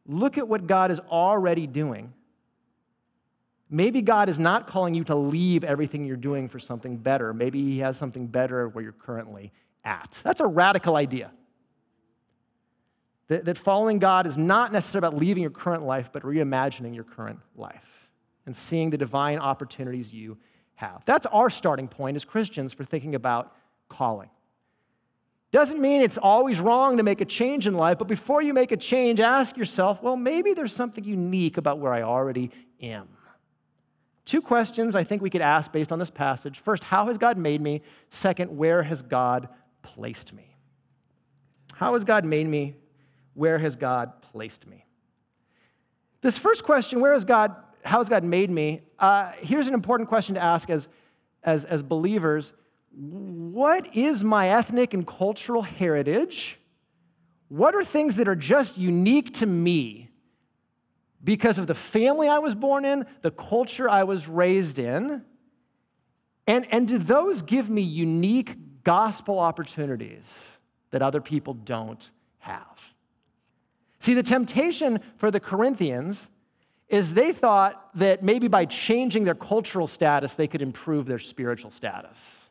look 0.07 0.37
at 0.39 0.47
what 0.47 0.65
God 0.65 0.89
is 0.89 0.99
already 0.99 1.67
doing. 1.67 2.11
Maybe 3.69 4.01
God 4.01 4.29
is 4.29 4.39
not 4.39 4.65
calling 4.65 4.95
you 4.95 5.03
to 5.05 5.15
leave 5.15 5.63
everything 5.63 6.05
you're 6.05 6.17
doing 6.17 6.49
for 6.49 6.57
something 6.57 6.97
better. 6.97 7.31
Maybe 7.31 7.63
He 7.63 7.79
has 7.79 7.97
something 7.97 8.25
better 8.25 8.67
where 8.67 8.83
you're 8.83 8.93
currently 8.93 9.51
at. 9.85 10.19
That's 10.23 10.39
a 10.39 10.47
radical 10.47 10.95
idea. 10.95 11.31
That, 13.27 13.45
that 13.45 13.59
following 13.59 13.99
God 13.99 14.25
is 14.25 14.35
not 14.35 14.71
necessarily 14.71 15.07
about 15.07 15.19
leaving 15.19 15.43
your 15.43 15.51
current 15.51 15.83
life, 15.83 16.09
but 16.11 16.23
reimagining 16.23 16.95
your 16.95 17.03
current 17.03 17.39
life 17.55 18.09
and 18.47 18.55
seeing 18.55 18.89
the 18.89 18.97
divine 18.97 19.37
opportunities 19.37 20.13
you 20.13 20.39
have. 20.75 21.03
That's 21.05 21.27
our 21.27 21.51
starting 21.51 21.87
point 21.87 22.15
as 22.15 22.25
Christians 22.25 22.73
for 22.73 22.83
thinking 22.83 23.13
about 23.13 23.55
calling. 23.87 24.31
Doesn't 25.53 25.79
mean 25.79 26.01
it's 26.01 26.17
always 26.17 26.59
wrong 26.59 26.97
to 26.97 27.03
make 27.03 27.21
a 27.21 27.25
change 27.25 27.67
in 27.67 27.75
life, 27.75 27.99
but 27.99 28.07
before 28.07 28.41
you 28.41 28.55
make 28.55 28.71
a 28.71 28.77
change, 28.77 29.19
ask 29.19 29.55
yourself, 29.55 30.01
well, 30.01 30.17
maybe 30.17 30.55
there's 30.55 30.73
something 30.73 31.03
unique 31.03 31.57
about 31.57 31.77
where 31.77 31.93
I 31.93 32.01
already 32.01 32.49
am. 32.81 33.07
Two 34.25 34.41
questions 34.41 34.95
I 34.95 35.03
think 35.03 35.21
we 35.21 35.29
could 35.29 35.43
ask 35.43 35.71
based 35.71 35.91
on 35.91 35.99
this 35.99 36.09
passage. 36.09 36.59
First, 36.59 36.85
how 36.85 37.05
has 37.05 37.19
God 37.19 37.37
made 37.37 37.61
me? 37.61 37.83
Second, 38.09 38.57
where 38.57 38.81
has 38.81 39.03
God 39.03 39.47
placed 39.83 40.33
me? 40.33 40.55
How 41.75 41.93
has 41.93 42.03
God 42.03 42.25
made 42.25 42.47
me? 42.47 42.73
Where 43.35 43.59
has 43.59 43.75
God 43.75 44.23
placed 44.23 44.65
me? 44.65 44.87
This 46.21 46.35
first 46.35 46.63
question, 46.63 46.99
where 46.99 47.13
has 47.13 47.25
God 47.25 47.55
how 47.85 47.99
has 47.99 48.09
God 48.09 48.23
made 48.23 48.49
me? 48.49 48.81
Uh, 48.97 49.33
here's 49.37 49.67
an 49.67 49.73
important 49.73 50.09
question 50.09 50.35
to 50.35 50.41
ask 50.41 50.69
as, 50.69 50.87
as, 51.43 51.65
as 51.65 51.83
believers 51.83 52.53
What 52.95 53.95
is 53.95 54.23
my 54.23 54.49
ethnic 54.49 54.93
and 54.93 55.05
cultural 55.05 55.63
heritage? 55.63 56.59
What 57.47 57.75
are 57.75 57.83
things 57.83 58.15
that 58.17 58.27
are 58.27 58.35
just 58.35 58.77
unique 58.77 59.33
to 59.35 59.45
me 59.45 60.09
because 61.23 61.57
of 61.57 61.67
the 61.67 61.75
family 61.75 62.27
I 62.27 62.39
was 62.39 62.53
born 62.53 62.85
in, 62.85 63.05
the 63.21 63.31
culture 63.31 63.89
I 63.89 64.03
was 64.03 64.27
raised 64.27 64.77
in? 64.77 65.25
And, 66.45 66.67
and 66.71 66.87
do 66.87 66.97
those 66.97 67.41
give 67.41 67.69
me 67.69 67.81
unique 67.81 68.83
gospel 68.83 69.39
opportunities 69.39 70.57
that 70.91 71.01
other 71.01 71.21
people 71.21 71.53
don't 71.53 72.11
have? 72.39 72.93
See, 73.99 74.13
the 74.13 74.23
temptation 74.23 74.99
for 75.17 75.31
the 75.31 75.39
Corinthians 75.39 76.27
is 76.89 77.13
they 77.13 77.31
thought 77.31 77.89
that 77.95 78.21
maybe 78.21 78.47
by 78.47 78.65
changing 78.65 79.23
their 79.23 79.33
cultural 79.33 79.87
status, 79.87 80.35
they 80.35 80.47
could 80.47 80.61
improve 80.61 81.05
their 81.05 81.19
spiritual 81.19 81.71
status. 81.71 82.42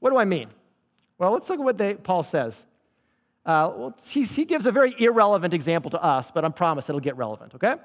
What 0.00 0.10
do 0.10 0.16
I 0.16 0.24
mean? 0.24 0.48
Well, 1.18 1.32
let's 1.32 1.48
look 1.48 1.58
at 1.58 1.64
what 1.64 1.78
they, 1.78 1.94
Paul 1.94 2.22
says. 2.22 2.66
Uh, 3.44 3.72
well, 3.76 3.98
he, 4.04 4.24
he 4.24 4.44
gives 4.44 4.66
a 4.66 4.72
very 4.72 4.94
irrelevant 4.98 5.54
example 5.54 5.90
to 5.92 6.02
us, 6.02 6.30
but 6.30 6.44
I 6.44 6.48
promise 6.48 6.88
it'll 6.88 7.00
get 7.00 7.16
relevant, 7.16 7.54
okay? 7.54 7.76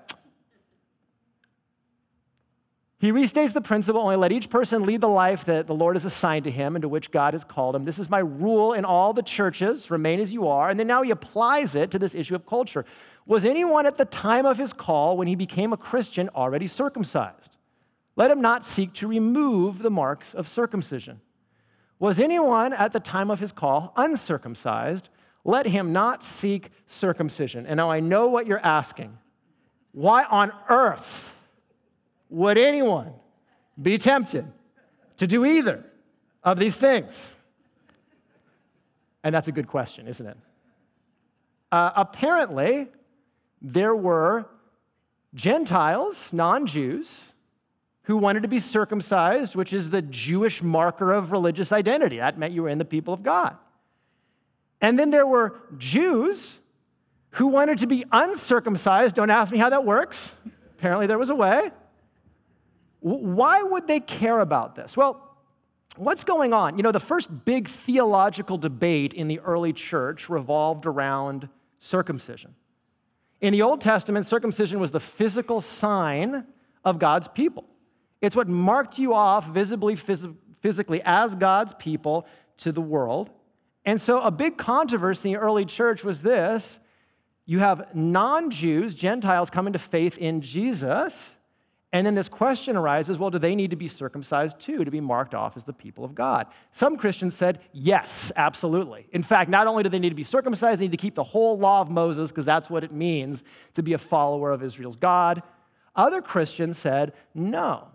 He 3.02 3.12
restates 3.12 3.54
the 3.54 3.62
principle 3.62 4.02
only 4.02 4.16
let 4.16 4.32
each 4.32 4.50
person 4.50 4.86
lead 4.86 5.02
the 5.02 5.10
life 5.10 5.44
that 5.46 5.66
the 5.66 5.74
Lord 5.74 5.96
has 5.96 6.06
assigned 6.06 6.44
to 6.44 6.52
him 6.52 6.76
and 6.76 6.84
to 6.84 6.90
which 6.90 7.10
God 7.10 7.34
has 7.34 7.44
called 7.44 7.76
him. 7.76 7.84
This 7.84 7.98
is 7.98 8.12
my 8.12 8.20
rule 8.20 8.74
in 8.74 8.86
all 8.86 9.12
the 9.12 9.24
churches 9.24 9.90
remain 9.90 10.20
as 10.20 10.32
you 10.32 10.48
are. 10.48 10.70
And 10.70 10.80
then 10.80 10.86
now 10.86 11.02
he 11.02 11.10
applies 11.10 11.74
it 11.74 11.90
to 11.92 12.00
this 12.00 12.14
issue 12.14 12.36
of 12.36 12.46
culture. 12.46 12.86
Was 13.26 13.44
anyone 13.44 13.88
at 13.88 13.98
the 13.98 14.06
time 14.06 14.46
of 14.46 14.60
his 14.60 14.72
call, 14.72 15.18
when 15.18 15.28
he 15.28 15.34
became 15.34 15.74
a 15.74 15.78
Christian, 15.78 16.30
already 16.36 16.68
circumcised? 16.68 17.58
Let 18.16 18.30
him 18.30 18.40
not 18.40 18.66
seek 18.66 18.94
to 18.94 19.08
remove 19.08 19.80
the 19.80 19.90
marks 19.90 20.36
of 20.36 20.48
circumcision. 20.48 21.22
Was 22.02 22.20
anyone 22.20 22.74
at 22.74 22.94
the 22.94 23.00
time 23.00 23.30
of 23.30 23.40
his 23.40 23.52
call 23.52 23.94
uncircumcised? 23.96 25.10
Let 25.44 25.68
him 25.68 25.94
not 25.94 26.24
seek 26.24 26.72
circumcision. 26.88 27.68
And 27.68 27.78
now 27.78 27.92
I 27.92 28.00
know 28.00 28.28
what 28.28 28.48
you're 28.48 28.66
asking. 28.66 29.20
Why 29.92 30.24
on 30.24 30.52
earth 30.68 31.36
would 32.28 32.58
anyone 32.58 33.14
be 33.80 34.00
tempted 34.00 34.52
to 35.18 35.28
do 35.28 35.46
either 35.46 35.86
of 36.44 36.58
these 36.58 36.76
things? 36.76 37.36
And 39.24 39.36
that's 39.36 39.48
a 39.48 39.52
good 39.52 39.68
question, 39.68 40.08
isn't 40.08 40.26
it? 40.26 40.38
Uh, 41.72 41.92
apparently, 41.96 42.88
there 43.62 43.96
were 43.96 44.48
Gentiles, 45.36 46.34
non 46.34 46.66
Jews, 46.66 47.31
who 48.04 48.18
wanted 48.18 48.42
to 48.42 48.48
be 48.48 48.60
circumcised, 48.60 49.56
which 49.56 49.74
is 49.74 49.90
the 49.90 50.02
Jewish 50.02 50.64
marker 50.64 51.12
of 51.12 51.32
religious 51.32 51.72
identity. 51.72 52.18
That 52.18 52.38
meant 52.38 52.54
you 52.54 52.64
were 52.64 52.70
in 52.70 52.78
the 52.78 52.86
people 52.86 53.14
of 53.14 53.24
God. 53.24 53.58
And 54.82 54.98
then 54.98 55.12
there 55.12 55.28
were 55.28 55.60
Jews 55.78 56.60
who 57.32 57.48
wanted 57.48 57.78
to 57.80 57.88
be 57.88 58.04
uncircumcised. 58.12 59.16
Don't 59.16 59.30
ask 59.30 59.52
me 59.52 59.60
how 59.60 59.70
that 59.70 59.86
works. 59.86 60.34
Apparently, 60.78 61.06
there 61.06 61.20
was 61.20 61.30
a 61.30 61.36
way. 61.36 61.72
Why 63.00 63.62
would 63.62 63.88
they 63.88 64.00
care 64.00 64.40
about 64.40 64.76
this? 64.76 64.98
Well, 64.98 65.38
what's 65.96 66.24
going 66.24 66.54
on? 66.54 66.78
You 66.78 66.84
know, 66.84 66.92
the 66.92 67.00
first 67.00 67.46
big 67.46 67.68
theological 67.68 68.58
debate 68.58 69.14
in 69.14 69.28
the 69.28 69.40
early 69.40 69.74
church 69.74 70.30
revolved 70.30 70.86
around 70.86 71.50
circumcision. 71.80 72.56
In 73.40 73.54
the 73.54 73.62
Old 73.62 73.82
Testament, 73.82 74.26
circumcision 74.26 74.80
was 74.80 74.92
the 74.92 75.00
physical 75.00 75.62
sign 75.62 76.46
of 76.84 77.00
God's 77.00 77.28
people. 77.28 77.66
It's 78.22 78.36
what 78.36 78.48
marked 78.48 79.00
you 79.00 79.14
off 79.14 79.48
visibly, 79.48 79.96
phys- 79.96 80.36
physically 80.62 81.02
as 81.04 81.36
God's 81.36 81.74
people 81.74 82.28
to 82.58 82.72
the 82.72 82.82
world. 82.82 83.32
And 83.84 84.00
so, 84.00 84.22
a 84.22 84.32
big 84.32 84.58
controversy 84.58 85.30
in 85.30 85.34
the 85.34 85.40
early 85.40 85.66
church 85.66 86.04
was 86.04 86.22
this 86.22 86.80
you 87.46 87.60
have 87.60 87.96
non 87.96 88.52
Jews, 88.52 88.96
Gentiles, 88.96 89.50
coming 89.50 89.74
to 89.74 89.80
faith 89.80 90.18
in 90.18 90.42
Jesus. 90.42 91.36
And 91.94 92.08
then 92.08 92.16
this 92.16 92.30
question 92.30 92.78
arises 92.78 93.20
well, 93.20 93.30
do 93.30 93.38
they 93.38 93.56
need 93.56 93.72
to 93.72 93.76
be 93.76 93.88
circumcised 93.88 94.60
too 94.60 94.86
to 94.86 94.92
be 94.92 95.02
marked 95.02 95.36
off 95.36 95.58
as 95.58 95.66
the 95.66 95.74
people 95.74 96.06
of 96.06 96.16
God? 96.16 96.48
Some 96.72 96.96
Christians 96.96 97.36
said, 97.36 97.60
yes, 97.74 98.32
absolutely. 98.38 99.08
In 99.12 99.24
fact, 99.24 99.50
not 99.50 99.68
only 99.68 99.84
do 99.84 99.90
they 99.90 100.00
need 100.00 100.10
to 100.10 100.16
be 100.16 100.24
circumcised, 100.24 100.80
they 100.80 100.86
need 100.86 100.92
to 100.92 100.98
keep 100.98 101.16
the 101.16 101.24
whole 101.24 101.60
law 101.60 101.82
of 101.82 101.90
Moses 101.90 102.32
because 102.32 102.46
that's 102.46 102.70
what 102.70 102.86
it 102.86 102.94
means 102.94 103.44
to 103.74 103.84
be 103.84 103.92
a 103.92 103.98
follower 103.98 104.52
of 104.52 104.64
Israel's 104.64 104.96
God. 104.96 105.44
Other 105.94 106.22
Christians 106.22 106.78
said, 106.78 107.12
no. 107.36 107.90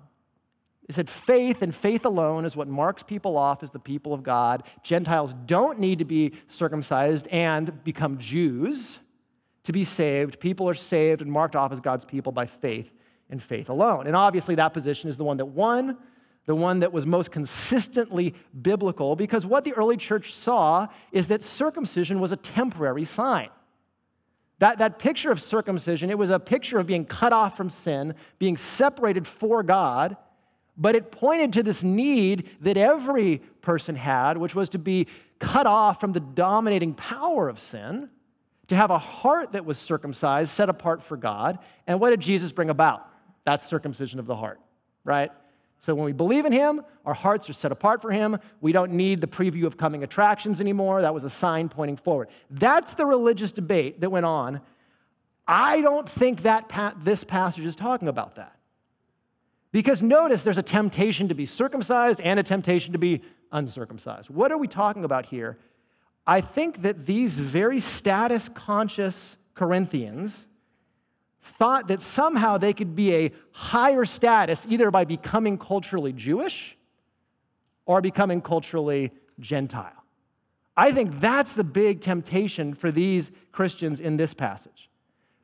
They 0.86 0.94
said 0.94 1.08
faith 1.08 1.62
and 1.62 1.74
faith 1.74 2.04
alone 2.04 2.44
is 2.44 2.54
what 2.54 2.68
marks 2.68 3.02
people 3.02 3.36
off 3.36 3.62
as 3.62 3.72
the 3.72 3.80
people 3.80 4.14
of 4.14 4.22
God. 4.22 4.62
Gentiles 4.84 5.34
don't 5.46 5.80
need 5.80 5.98
to 5.98 6.04
be 6.04 6.32
circumcised 6.46 7.26
and 7.28 7.82
become 7.82 8.18
Jews 8.18 9.00
to 9.64 9.72
be 9.72 9.82
saved. 9.82 10.38
People 10.38 10.68
are 10.68 10.74
saved 10.74 11.22
and 11.22 11.30
marked 11.30 11.56
off 11.56 11.72
as 11.72 11.80
God's 11.80 12.04
people 12.04 12.30
by 12.30 12.46
faith 12.46 12.92
and 13.28 13.42
faith 13.42 13.68
alone. 13.68 14.06
And 14.06 14.14
obviously, 14.14 14.54
that 14.54 14.68
position 14.68 15.10
is 15.10 15.16
the 15.16 15.24
one 15.24 15.38
that 15.38 15.46
won, 15.46 15.98
the 16.44 16.54
one 16.54 16.78
that 16.78 16.92
was 16.92 17.04
most 17.04 17.32
consistently 17.32 18.34
biblical, 18.62 19.16
because 19.16 19.44
what 19.44 19.64
the 19.64 19.72
early 19.72 19.96
church 19.96 20.32
saw 20.32 20.86
is 21.10 21.26
that 21.26 21.42
circumcision 21.42 22.20
was 22.20 22.30
a 22.30 22.36
temporary 22.36 23.04
sign. 23.04 23.48
That, 24.60 24.78
that 24.78 25.00
picture 25.00 25.32
of 25.32 25.40
circumcision, 25.40 26.10
it 26.10 26.16
was 26.16 26.30
a 26.30 26.38
picture 26.38 26.78
of 26.78 26.86
being 26.86 27.04
cut 27.04 27.32
off 27.32 27.56
from 27.56 27.68
sin, 27.68 28.14
being 28.38 28.56
separated 28.56 29.26
for 29.26 29.64
God, 29.64 30.16
but 30.76 30.94
it 30.94 31.10
pointed 31.10 31.52
to 31.54 31.62
this 31.62 31.82
need 31.82 32.50
that 32.60 32.76
every 32.76 33.38
person 33.60 33.94
had, 33.94 34.36
which 34.36 34.54
was 34.54 34.68
to 34.70 34.78
be 34.78 35.06
cut 35.38 35.66
off 35.66 36.00
from 36.00 36.12
the 36.12 36.20
dominating 36.20 36.94
power 36.94 37.48
of 37.48 37.58
sin, 37.58 38.10
to 38.68 38.76
have 38.76 38.90
a 38.90 38.98
heart 38.98 39.52
that 39.52 39.64
was 39.64 39.78
circumcised, 39.78 40.50
set 40.52 40.68
apart 40.68 41.02
for 41.02 41.16
God. 41.16 41.58
And 41.86 42.00
what 42.00 42.10
did 42.10 42.20
Jesus 42.20 42.52
bring 42.52 42.68
about? 42.68 43.08
That's 43.44 43.64
circumcision 43.64 44.18
of 44.18 44.26
the 44.26 44.36
heart, 44.36 44.60
right? 45.04 45.30
So 45.80 45.94
when 45.94 46.04
we 46.04 46.12
believe 46.12 46.46
in 46.46 46.52
Him, 46.52 46.82
our 47.04 47.14
hearts 47.14 47.48
are 47.48 47.52
set 47.52 47.70
apart 47.70 48.02
for 48.02 48.10
Him. 48.10 48.38
We 48.60 48.72
don't 48.72 48.92
need 48.92 49.20
the 49.20 49.28
preview 49.28 49.66
of 49.66 49.76
coming 49.76 50.02
attractions 50.02 50.60
anymore. 50.60 51.02
That 51.02 51.14
was 51.14 51.22
a 51.22 51.30
sign 51.30 51.68
pointing 51.68 51.96
forward. 51.96 52.28
That's 52.50 52.94
the 52.94 53.06
religious 53.06 53.52
debate 53.52 54.00
that 54.00 54.10
went 54.10 54.26
on. 54.26 54.60
I 55.46 55.80
don't 55.80 56.08
think 56.08 56.42
that 56.42 56.68
pa- 56.68 56.94
this 56.98 57.22
passage 57.22 57.64
is 57.64 57.76
talking 57.76 58.08
about 58.08 58.34
that. 58.34 58.55
Because 59.76 60.00
notice 60.00 60.42
there's 60.42 60.56
a 60.56 60.62
temptation 60.62 61.28
to 61.28 61.34
be 61.34 61.44
circumcised 61.44 62.22
and 62.22 62.40
a 62.40 62.42
temptation 62.42 62.94
to 62.94 62.98
be 62.98 63.20
uncircumcised. 63.52 64.30
What 64.30 64.50
are 64.50 64.56
we 64.56 64.68
talking 64.68 65.04
about 65.04 65.26
here? 65.26 65.58
I 66.26 66.40
think 66.40 66.80
that 66.80 67.04
these 67.04 67.38
very 67.38 67.78
status 67.78 68.48
conscious 68.48 69.36
Corinthians 69.54 70.46
thought 71.42 71.88
that 71.88 72.00
somehow 72.00 72.56
they 72.56 72.72
could 72.72 72.96
be 72.96 73.14
a 73.16 73.32
higher 73.52 74.06
status 74.06 74.66
either 74.70 74.90
by 74.90 75.04
becoming 75.04 75.58
culturally 75.58 76.14
Jewish 76.14 76.78
or 77.84 78.00
becoming 78.00 78.40
culturally 78.40 79.12
Gentile. 79.40 80.04
I 80.74 80.90
think 80.90 81.20
that's 81.20 81.52
the 81.52 81.64
big 81.64 82.00
temptation 82.00 82.72
for 82.72 82.90
these 82.90 83.30
Christians 83.52 84.00
in 84.00 84.16
this 84.16 84.32
passage. 84.32 84.88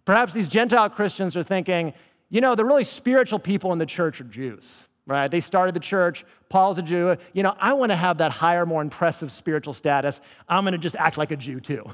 Perhaps 0.06 0.32
these 0.32 0.48
Gentile 0.48 0.88
Christians 0.88 1.36
are 1.36 1.42
thinking, 1.42 1.92
you 2.32 2.40
know, 2.40 2.54
the 2.54 2.64
really 2.64 2.82
spiritual 2.82 3.38
people 3.38 3.74
in 3.74 3.78
the 3.78 3.84
church 3.84 4.18
are 4.18 4.24
Jews, 4.24 4.88
right? 5.06 5.30
They 5.30 5.40
started 5.40 5.74
the 5.74 5.80
church. 5.80 6.24
Paul's 6.48 6.78
a 6.78 6.82
Jew. 6.82 7.14
You 7.34 7.42
know, 7.42 7.54
I 7.60 7.74
want 7.74 7.92
to 7.92 7.96
have 7.96 8.18
that 8.18 8.32
higher, 8.32 8.64
more 8.64 8.80
impressive 8.80 9.30
spiritual 9.30 9.74
status. 9.74 10.22
I'm 10.48 10.64
going 10.64 10.72
to 10.72 10.78
just 10.78 10.96
act 10.96 11.18
like 11.18 11.30
a 11.30 11.36
Jew 11.36 11.60
too. 11.60 11.84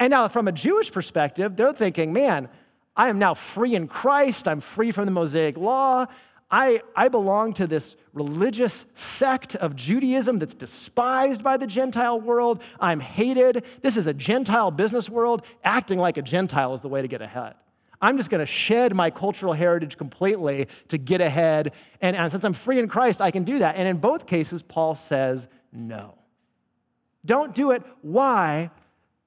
And 0.00 0.10
now, 0.10 0.26
from 0.26 0.48
a 0.48 0.52
Jewish 0.52 0.90
perspective, 0.90 1.54
they're 1.54 1.72
thinking, 1.72 2.12
man, 2.12 2.48
I 2.96 3.08
am 3.08 3.20
now 3.20 3.34
free 3.34 3.76
in 3.76 3.86
Christ. 3.86 4.48
I'm 4.48 4.60
free 4.60 4.90
from 4.90 5.04
the 5.04 5.12
Mosaic 5.12 5.56
law. 5.56 6.06
I, 6.50 6.82
I 6.96 7.06
belong 7.06 7.52
to 7.54 7.68
this 7.68 7.94
religious 8.12 8.84
sect 8.96 9.54
of 9.54 9.76
Judaism 9.76 10.40
that's 10.40 10.54
despised 10.54 11.44
by 11.44 11.56
the 11.56 11.68
Gentile 11.68 12.20
world. 12.20 12.60
I'm 12.80 12.98
hated. 12.98 13.64
This 13.82 13.96
is 13.96 14.08
a 14.08 14.12
Gentile 14.12 14.72
business 14.72 15.08
world. 15.08 15.44
Acting 15.62 16.00
like 16.00 16.16
a 16.16 16.22
Gentile 16.22 16.74
is 16.74 16.80
the 16.80 16.88
way 16.88 17.00
to 17.00 17.06
get 17.06 17.22
ahead. 17.22 17.54
I'm 18.00 18.16
just 18.16 18.30
going 18.30 18.40
to 18.40 18.46
shed 18.46 18.94
my 18.94 19.10
cultural 19.10 19.52
heritage 19.52 19.98
completely 19.98 20.68
to 20.88 20.98
get 20.98 21.20
ahead. 21.20 21.72
And, 22.00 22.16
and 22.16 22.30
since 22.32 22.44
I'm 22.44 22.54
free 22.54 22.78
in 22.78 22.88
Christ, 22.88 23.20
I 23.20 23.30
can 23.30 23.44
do 23.44 23.58
that. 23.58 23.76
And 23.76 23.86
in 23.86 23.98
both 23.98 24.26
cases, 24.26 24.62
Paul 24.62 24.94
says 24.94 25.48
no. 25.72 26.14
Don't 27.24 27.54
do 27.54 27.70
it. 27.70 27.82
Why? 28.00 28.70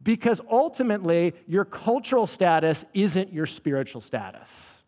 Because 0.01 0.41
ultimately, 0.49 1.33
your 1.47 1.65
cultural 1.65 2.25
status 2.25 2.83
isn't 2.93 3.31
your 3.31 3.45
spiritual 3.45 4.01
status. 4.01 4.83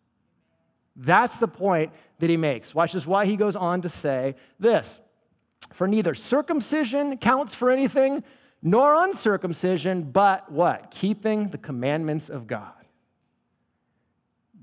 That's 0.96 1.38
the 1.38 1.48
point 1.48 1.92
that 2.18 2.30
he 2.30 2.36
makes. 2.36 2.74
Watch 2.74 2.92
this, 2.92 3.06
why 3.06 3.26
he 3.26 3.36
goes 3.36 3.54
on 3.54 3.82
to 3.82 3.88
say 3.88 4.34
this 4.58 5.00
For 5.72 5.86
neither 5.86 6.14
circumcision 6.14 7.18
counts 7.18 7.54
for 7.54 7.70
anything, 7.70 8.24
nor 8.62 8.94
uncircumcision, 9.04 10.04
but 10.04 10.50
what? 10.50 10.90
Keeping 10.90 11.50
the 11.50 11.58
commandments 11.58 12.28
of 12.28 12.46
God. 12.46 12.85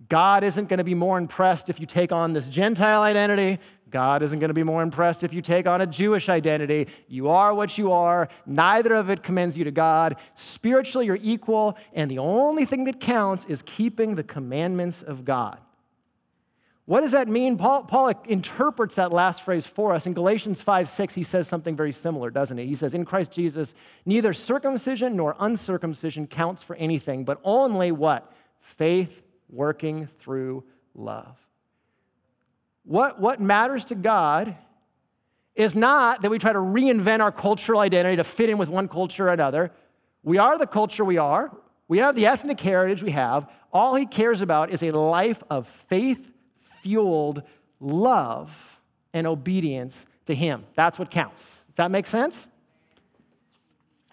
God 0.10 0.44
isn't 0.44 0.70
going 0.70 0.80
to 0.80 0.84
be 0.84 0.96
more 0.96 1.18
impressed 1.18 1.70
if 1.70 1.80
you 1.80 1.86
take 1.86 2.12
on 2.12 2.34
this 2.34 2.50
Gentile 2.50 3.02
identity. 3.02 3.60
God 3.90 4.24
isn't 4.24 4.40
going 4.40 4.50
to 4.50 4.56
be 4.56 4.64
more 4.64 4.82
impressed 4.82 5.24
if 5.24 5.34
you 5.34 5.42
take 5.42 5.68
on 5.68 5.80
a 5.80 5.86
Jewish 5.86 6.28
identity. 6.28 6.88
You 7.08 7.30
are 7.30 7.54
what 7.54 7.78
you 7.78 7.92
are. 7.92 8.28
Neither 8.46 8.96
of 8.96 9.10
it 9.10 9.22
commends 9.22 9.56
you 9.56 9.64
to 9.66 9.72
God. 9.72 10.18
Spiritually, 10.34 11.06
you're 11.06 11.20
equal, 11.22 11.78
and 11.94 12.10
the 12.10 12.18
only 12.18 12.66
thing 12.66 12.86
that 12.86 13.00
counts 13.00 13.46
is 13.46 13.62
keeping 13.62 14.16
the 14.16 14.24
commandments 14.24 15.04
of 15.04 15.24
God. 15.24 15.62
What 16.86 17.02
does 17.02 17.12
that 17.12 17.30
mean? 17.30 17.58
Paul, 17.58 17.86
Paul 17.86 18.12
interprets 18.26 18.96
that 18.96 19.14
last 19.14 19.44
phrase 19.44 19.66
for 19.66 19.94
us. 19.94 20.06
In 20.06 20.14
Galatians 20.14 20.62
5 20.62 20.90
6, 20.90 21.16
he 21.16 21.24
says 21.24 21.48
something 21.48 21.76
very 21.78 21.94
similar, 21.94 22.30
doesn't 22.30 22.58
he? 22.58 22.66
He 22.66 22.76
says, 22.76 22.94
In 22.94 23.06
Christ 23.06 23.32
Jesus, 23.32 23.74
neither 24.06 24.34
circumcision 24.34 25.16
nor 25.16 25.36
uncircumcision 25.40 26.28
counts 26.28 26.62
for 26.62 26.76
anything, 26.76 27.24
but 27.24 27.40
only 27.44 27.92
what? 27.92 28.34
Faith 28.60 29.22
working 29.54 30.08
through 30.20 30.64
love. 30.94 31.38
What, 32.84 33.20
what 33.20 33.40
matters 33.40 33.86
to 33.86 33.96
God 33.96 34.56
is 35.56 35.76
not 35.76 36.22
that 36.22 36.32
we 36.32 36.40
try 36.40 36.52
to 36.52 36.60
reinvent 36.60 37.22
our 37.22 37.32
cultural 37.32 37.80
identity 37.80 38.16
to 38.18 38.24
fit 38.24 38.50
in 38.50 38.58
with 38.58 38.70
one 38.70 38.88
culture 38.88 39.28
or 39.28 39.34
another. 39.34 39.72
We 40.24 40.38
are 40.38 40.58
the 40.58 40.68
culture 40.68 41.06
we 41.06 41.18
are, 41.18 41.56
we 41.88 42.00
have 42.00 42.16
the 42.16 42.26
ethnic 42.26 42.60
heritage 42.60 43.04
we 43.04 43.12
have. 43.12 43.50
All 43.72 43.96
he 43.96 44.06
cares 44.06 44.42
about 44.42 44.72
is 44.72 44.82
a 44.82 44.92
life 44.92 45.44
of 45.50 45.68
faith 45.68 46.32
fueled 46.82 47.44
love 47.80 48.80
and 49.14 49.28
obedience 49.28 50.06
to 50.26 50.36
Him. 50.36 50.66
That's 50.76 50.98
what 50.98 51.12
counts. 51.12 51.42
Does 51.42 51.76
that 51.76 51.92
make 51.92 52.06
sense? 52.06 52.50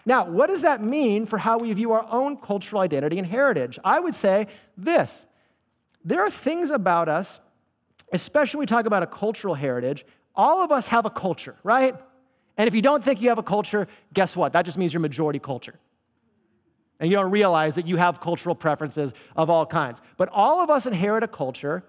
Now, 0.05 0.25
what 0.25 0.49
does 0.49 0.63
that 0.63 0.81
mean 0.81 1.27
for 1.27 1.37
how 1.37 1.59
we 1.59 1.71
view 1.73 1.91
our 1.91 2.07
own 2.09 2.37
cultural 2.37 2.81
identity 2.81 3.19
and 3.19 3.27
heritage? 3.27 3.77
I 3.83 3.99
would 3.99 4.15
say 4.15 4.47
this 4.75 5.25
there 6.03 6.21
are 6.21 6.29
things 6.29 6.69
about 6.69 7.09
us, 7.09 7.39
especially 8.11 8.57
when 8.57 8.63
we 8.63 8.67
talk 8.67 8.85
about 8.85 9.03
a 9.03 9.07
cultural 9.07 9.55
heritage, 9.55 10.05
all 10.35 10.63
of 10.63 10.71
us 10.71 10.87
have 10.87 11.05
a 11.05 11.09
culture, 11.09 11.55
right? 11.63 11.95
And 12.57 12.67
if 12.67 12.75
you 12.75 12.81
don't 12.81 13.03
think 13.03 13.21
you 13.21 13.29
have 13.29 13.37
a 13.37 13.43
culture, 13.43 13.87
guess 14.13 14.35
what? 14.35 14.53
That 14.53 14.63
just 14.65 14.77
means 14.77 14.93
you're 14.93 15.01
majority 15.01 15.39
culture. 15.39 15.79
And 16.99 17.09
you 17.09 17.17
don't 17.17 17.31
realize 17.31 17.75
that 17.75 17.87
you 17.87 17.97
have 17.97 18.21
cultural 18.21 18.55
preferences 18.55 19.13
of 19.35 19.49
all 19.49 19.65
kinds. 19.65 20.01
But 20.17 20.29
all 20.29 20.61
of 20.61 20.69
us 20.69 20.85
inherit 20.85 21.23
a 21.23 21.27
culture 21.27 21.83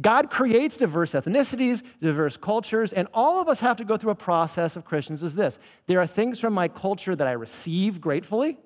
God 0.00 0.28
creates 0.28 0.76
diverse 0.76 1.12
ethnicities, 1.12 1.82
diverse 2.00 2.36
cultures, 2.36 2.92
and 2.92 3.06
all 3.14 3.40
of 3.40 3.48
us 3.48 3.60
have 3.60 3.76
to 3.76 3.84
go 3.84 3.96
through 3.96 4.10
a 4.10 4.16
process 4.16 4.74
of 4.74 4.84
Christians 4.84 5.22
is 5.22 5.34
this. 5.34 5.58
There 5.86 6.00
are 6.00 6.06
things 6.06 6.40
from 6.40 6.52
my 6.52 6.66
culture 6.66 7.14
that 7.14 7.28
I 7.28 7.32
receive 7.32 8.00
gratefully, 8.00 8.58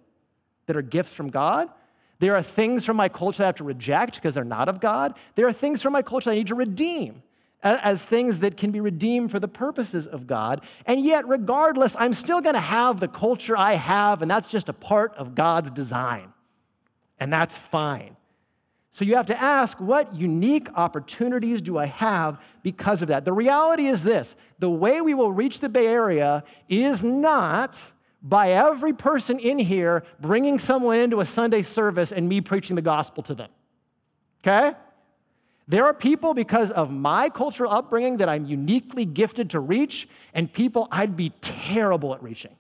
that 0.67 0.77
are 0.77 0.83
gifts 0.83 1.13
from 1.13 1.29
God. 1.29 1.69
There 2.19 2.35
are 2.35 2.43
things 2.43 2.85
from 2.85 2.97
my 2.97 3.09
culture 3.09 3.39
that 3.39 3.45
I 3.45 3.47
have 3.47 3.55
to 3.57 3.65
reject 3.65 4.17
because 4.17 4.35
they're 4.35 4.45
not 4.45 4.69
of 4.69 4.81
God. 4.81 5.17
There 5.37 5.47
are 5.47 5.53
things 5.53 5.81
from 5.81 5.93
my 5.93 6.03
culture 6.03 6.31
that 6.31 6.35
I 6.35 6.39
need 6.39 6.49
to 6.49 6.55
redeem 6.55 7.23
as 7.63 8.05
things 8.05 8.39
that 8.41 8.57
can 8.57 8.71
be 8.71 8.81
redeemed 8.81 9.31
for 9.31 9.41
the 9.41 9.49
purposes 9.49 10.07
of 10.07 10.27
God. 10.27 10.61
And 10.87 11.01
yet, 11.01 11.27
regardless, 11.27 11.97
I'm 11.99 12.15
still 12.15 12.41
going 12.41 12.55
to 12.55 12.61
have 12.61 13.01
the 13.01 13.09
culture 13.09 13.57
I 13.57 13.75
have, 13.75 14.23
and 14.23 14.31
that's 14.31 14.49
just 14.49 14.69
a 14.69 14.73
part 14.73 15.15
of 15.15 15.35
God's 15.35 15.71
design. 15.71 16.33
And 17.19 17.33
that's 17.33 17.57
fine. 17.57 18.17
So 18.93 19.05
you 19.05 19.17
have 19.17 19.27
to 19.27 19.41
ask, 19.41 19.79
what 19.79 20.15
unique 20.15 20.69
opportunities 20.75 21.63
do 21.63 21.79
I 21.79 21.87
have 21.87 22.41
because 22.63 23.03
of 23.03 23.09
that? 23.09 23.25
The 23.25 23.33
reality 23.33 23.87
is 23.87 24.03
this 24.03 24.35
the 24.59 24.71
way 24.71 25.01
we 25.01 25.15
will 25.15 25.33
reach 25.33 25.61
the 25.61 25.69
Bay 25.69 25.87
Area 25.87 26.43
is 26.69 27.05
not 27.05 27.79
by 28.23 28.53
every 28.53 28.93
person 28.93 29.39
in 29.39 29.59
here 29.59 30.05
bringing 30.21 30.59
someone 30.59 30.99
into 30.99 31.21
a 31.21 31.25
Sunday 31.25 31.63
service 31.63 32.13
and 32.13 32.29
me 32.29 32.41
preaching 32.41 32.77
the 32.77 32.83
gospel 32.83 33.23
to 33.25 33.35
them. 33.35 33.51
Okay? 34.43 34.77
There 35.69 35.85
are 35.85 35.93
people 35.95 36.33
because 36.33 36.71
of 36.71 36.91
my 36.91 37.29
cultural 37.29 37.71
upbringing 37.71 38.17
that 38.17 38.29
I'm 38.29 38.47
uniquely 38.47 39.05
gifted 39.05 39.51
to 39.51 39.61
reach, 39.61 40.09
and 40.33 40.51
people 40.51 40.89
I'd 40.91 41.15
be 41.15 41.31
terrible 41.43 42.15
at 42.15 42.23
reaching, 42.23 42.57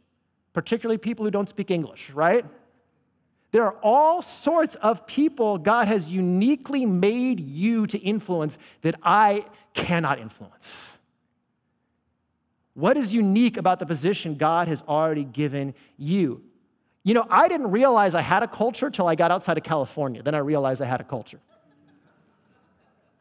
particularly 0.52 0.98
people 0.98 1.24
who 1.24 1.30
don't 1.30 1.48
speak 1.48 1.70
English, 1.70 2.10
right? 2.10 2.44
There 3.50 3.64
are 3.64 3.76
all 3.82 4.20
sorts 4.20 4.74
of 4.76 5.06
people 5.06 5.56
God 5.56 5.88
has 5.88 6.10
uniquely 6.10 6.84
made 6.84 7.40
you 7.40 7.86
to 7.86 7.98
influence 7.98 8.58
that 8.82 8.94
I 9.02 9.46
cannot 9.72 10.18
influence. 10.18 10.97
What 12.78 12.96
is 12.96 13.12
unique 13.12 13.56
about 13.56 13.80
the 13.80 13.86
position 13.86 14.36
God 14.36 14.68
has 14.68 14.84
already 14.86 15.24
given 15.24 15.74
you? 15.96 16.44
You 17.02 17.12
know, 17.12 17.26
I 17.28 17.48
didn't 17.48 17.72
realize 17.72 18.14
I 18.14 18.20
had 18.20 18.44
a 18.44 18.46
culture 18.46 18.88
till 18.88 19.08
I 19.08 19.16
got 19.16 19.32
outside 19.32 19.58
of 19.58 19.64
California. 19.64 20.22
Then 20.22 20.36
I 20.36 20.38
realized 20.38 20.80
I 20.80 20.84
had 20.84 21.00
a 21.00 21.04
culture. 21.04 21.40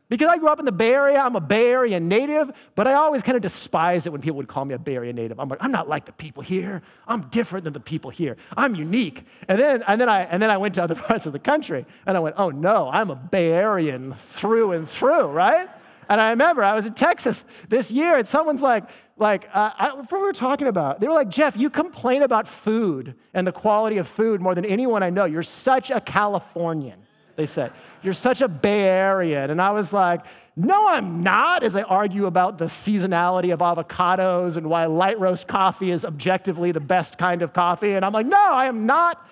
Because 0.09 0.27
I 0.27 0.37
grew 0.37 0.49
up 0.49 0.59
in 0.59 0.65
the 0.65 0.71
Bay 0.71 0.93
Area, 0.93 1.17
I'm 1.17 1.35
a 1.35 1.41
Bay 1.41 1.71
Area 1.71 1.99
native, 1.99 2.51
but 2.75 2.85
I 2.85 2.93
always 2.93 3.23
kind 3.23 3.35
of 3.35 3.41
despised 3.41 4.05
it 4.05 4.11
when 4.11 4.21
people 4.21 4.37
would 4.37 4.47
call 4.47 4.63
me 4.63 4.75
a 4.75 4.79
Bay 4.79 4.95
Area 4.95 5.11
native. 5.11 5.39
I'm 5.39 5.49
like, 5.49 5.63
I'm 5.63 5.71
not 5.71 5.89
like 5.89 6.05
the 6.05 6.13
people 6.13 6.43
here. 6.43 6.83
I'm 7.07 7.21
different 7.29 7.63
than 7.63 7.73
the 7.73 7.79
people 7.79 8.11
here. 8.11 8.37
I'm 8.55 8.75
unique. 8.75 9.25
And 9.47 9.59
then, 9.59 9.83
and 9.87 9.99
then, 9.99 10.07
I, 10.07 10.21
and 10.25 10.39
then 10.39 10.51
I 10.51 10.57
went 10.57 10.75
to 10.75 10.83
other 10.83 10.93
parts 11.09 11.25
of 11.25 11.33
the 11.33 11.39
country 11.39 11.87
and 12.05 12.15
I 12.15 12.19
went, 12.19 12.35
oh 12.37 12.51
no, 12.51 12.91
I'm 12.91 13.09
a 13.09 13.15
Bay 13.15 13.53
Arean 13.53 14.13
through 14.13 14.73
and 14.73 14.87
through, 14.87 15.29
right? 15.29 15.67
And 16.09 16.21
I 16.21 16.29
remember 16.29 16.63
I 16.63 16.73
was 16.73 16.85
in 16.85 16.93
Texas 16.93 17.45
this 17.69 17.91
year 17.91 18.17
and 18.17 18.27
someone's 18.27 18.61
like, 18.61 18.89
like, 19.17 19.49
uh, 19.53 19.71
I, 19.77 19.93
what 19.93 20.11
we 20.11 20.19
were 20.19 20.33
talking 20.33 20.67
about, 20.67 20.99
they 20.99 21.07
were 21.07 21.13
like, 21.13 21.29
Jeff, 21.29 21.57
you 21.57 21.69
complain 21.69 22.21
about 22.21 22.47
food 22.47 23.15
and 23.33 23.45
the 23.47 23.51
quality 23.51 23.97
of 23.97 24.07
food 24.07 24.41
more 24.41 24.55
than 24.55 24.65
anyone 24.65 25.03
I 25.03 25.09
know. 25.09 25.25
You're 25.25 25.43
such 25.43 25.89
a 25.91 25.99
Californian 25.99 27.07
they 27.37 27.45
said. 27.45 27.71
You're 28.01 28.15
such 28.15 28.41
a 28.41 28.47
Bay 28.47 28.81
Area. 28.81 29.49
And 29.49 29.61
I 29.61 29.69
was 29.69 29.93
like, 29.93 30.25
no, 30.55 30.87
I'm 30.89 31.21
not, 31.21 31.63
as 31.63 31.75
I 31.75 31.83
argue 31.83 32.25
about 32.25 32.57
the 32.57 32.65
seasonality 32.65 33.53
of 33.53 33.59
avocados 33.59 34.57
and 34.57 34.67
why 34.67 34.87
light 34.87 35.19
roast 35.19 35.47
coffee 35.47 35.91
is 35.91 36.03
objectively 36.03 36.71
the 36.71 36.79
best 36.79 37.19
kind 37.19 37.43
of 37.43 37.53
coffee. 37.53 37.93
And 37.93 38.03
I'm 38.03 38.11
like, 38.11 38.25
no, 38.25 38.53
I 38.53 38.65
am 38.65 38.87
not 38.87 39.25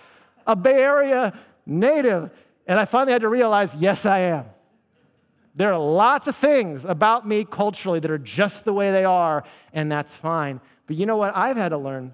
a 0.45 0.55
Bay 0.55 0.83
Area 0.83 1.33
native. 1.65 2.29
And 2.67 2.79
I 2.79 2.85
finally 2.85 3.11
had 3.11 3.23
to 3.23 3.29
realize, 3.29 3.75
yes, 3.75 4.05
I 4.05 4.19
am. 4.19 4.45
There 5.55 5.71
are 5.71 5.79
lots 5.79 6.27
of 6.27 6.35
things 6.35 6.83
about 6.85 7.27
me 7.27 7.45
culturally 7.45 7.99
that 7.99 8.11
are 8.11 8.17
just 8.17 8.65
the 8.65 8.73
way 8.73 8.91
they 8.91 9.05
are, 9.05 9.43
and 9.73 9.91
that's 9.91 10.13
fine. 10.13 10.59
But 10.85 10.97
you 10.97 11.05
know 11.05 11.17
what? 11.17 11.35
I've 11.35 11.57
had 11.57 11.69
to 11.69 11.77
learn 11.77 12.13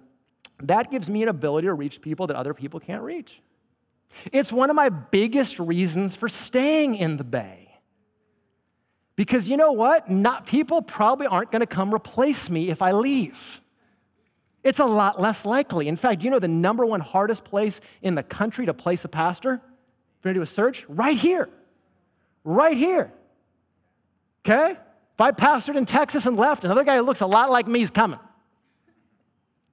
that 0.64 0.92
gives 0.92 1.10
me 1.10 1.24
an 1.24 1.30
ability 1.30 1.68
to 1.68 1.74
reach 1.74 2.02
people 2.02 2.28
that 2.28 2.36
other 2.36 2.54
people 2.54 2.80
can't 2.80 3.04
reach. 3.04 3.42
It's 4.32 4.52
one 4.52 4.70
of 4.70 4.76
my 4.76 4.90
biggest 4.90 5.60
reasons 5.60 6.16
for 6.16 6.30
staying 6.30 6.96
in 6.96 7.18
the 7.18 7.24
Bay. 7.24 7.80
Because 9.16 9.48
you 9.50 9.58
know 9.58 9.72
what? 9.72 10.10
Not, 10.10 10.46
people 10.46 10.82
probably 10.82 11.28
aren't 11.28 11.52
going 11.52 11.62
to 11.62 11.68
come 11.68 11.94
replace 11.94 12.50
me 12.50 12.70
if 12.70 12.82
I 12.82 12.92
leave. 12.92 13.62
It's 14.64 14.80
a 14.80 14.86
lot 14.86 15.20
less 15.20 15.46
likely. 15.46 15.88
In 15.88 15.96
fact, 15.96 16.24
you 16.24 16.30
know 16.30 16.40
the 16.40 16.48
number 16.48 16.86
one 16.86 17.00
hardest 17.00 17.44
place 17.44 17.82
in 18.02 18.16
the 18.16 18.24
country 18.24 18.66
to 18.68 18.74
place 18.74 19.04
a 19.04 19.08
pastor? 19.08 19.54
If 19.56 20.26
you're 20.26 20.34
gonna 20.34 20.40
do 20.40 20.42
a 20.44 20.46
search, 20.46 20.86
right 20.88 21.18
here. 21.18 21.50
Right 22.44 22.78
here. 22.78 23.12
Okay? 24.46 24.72
If 24.72 25.22
I 25.22 25.32
pastored 25.32 25.76
in 25.76 25.86
Texas 25.86 26.26
and 26.26 26.38
left, 26.38 26.64
another 26.64 26.84
guy 26.84 26.98
who 26.98 27.04
looks 27.04 27.22
a 27.22 27.28
lot 27.28 27.50
like 27.50 27.68
me 27.68 27.82
is 27.82 27.90
coming. 27.90 28.20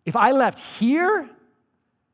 If 0.04 0.16
I 0.16 0.32
left 0.32 0.58
here, 0.58 1.28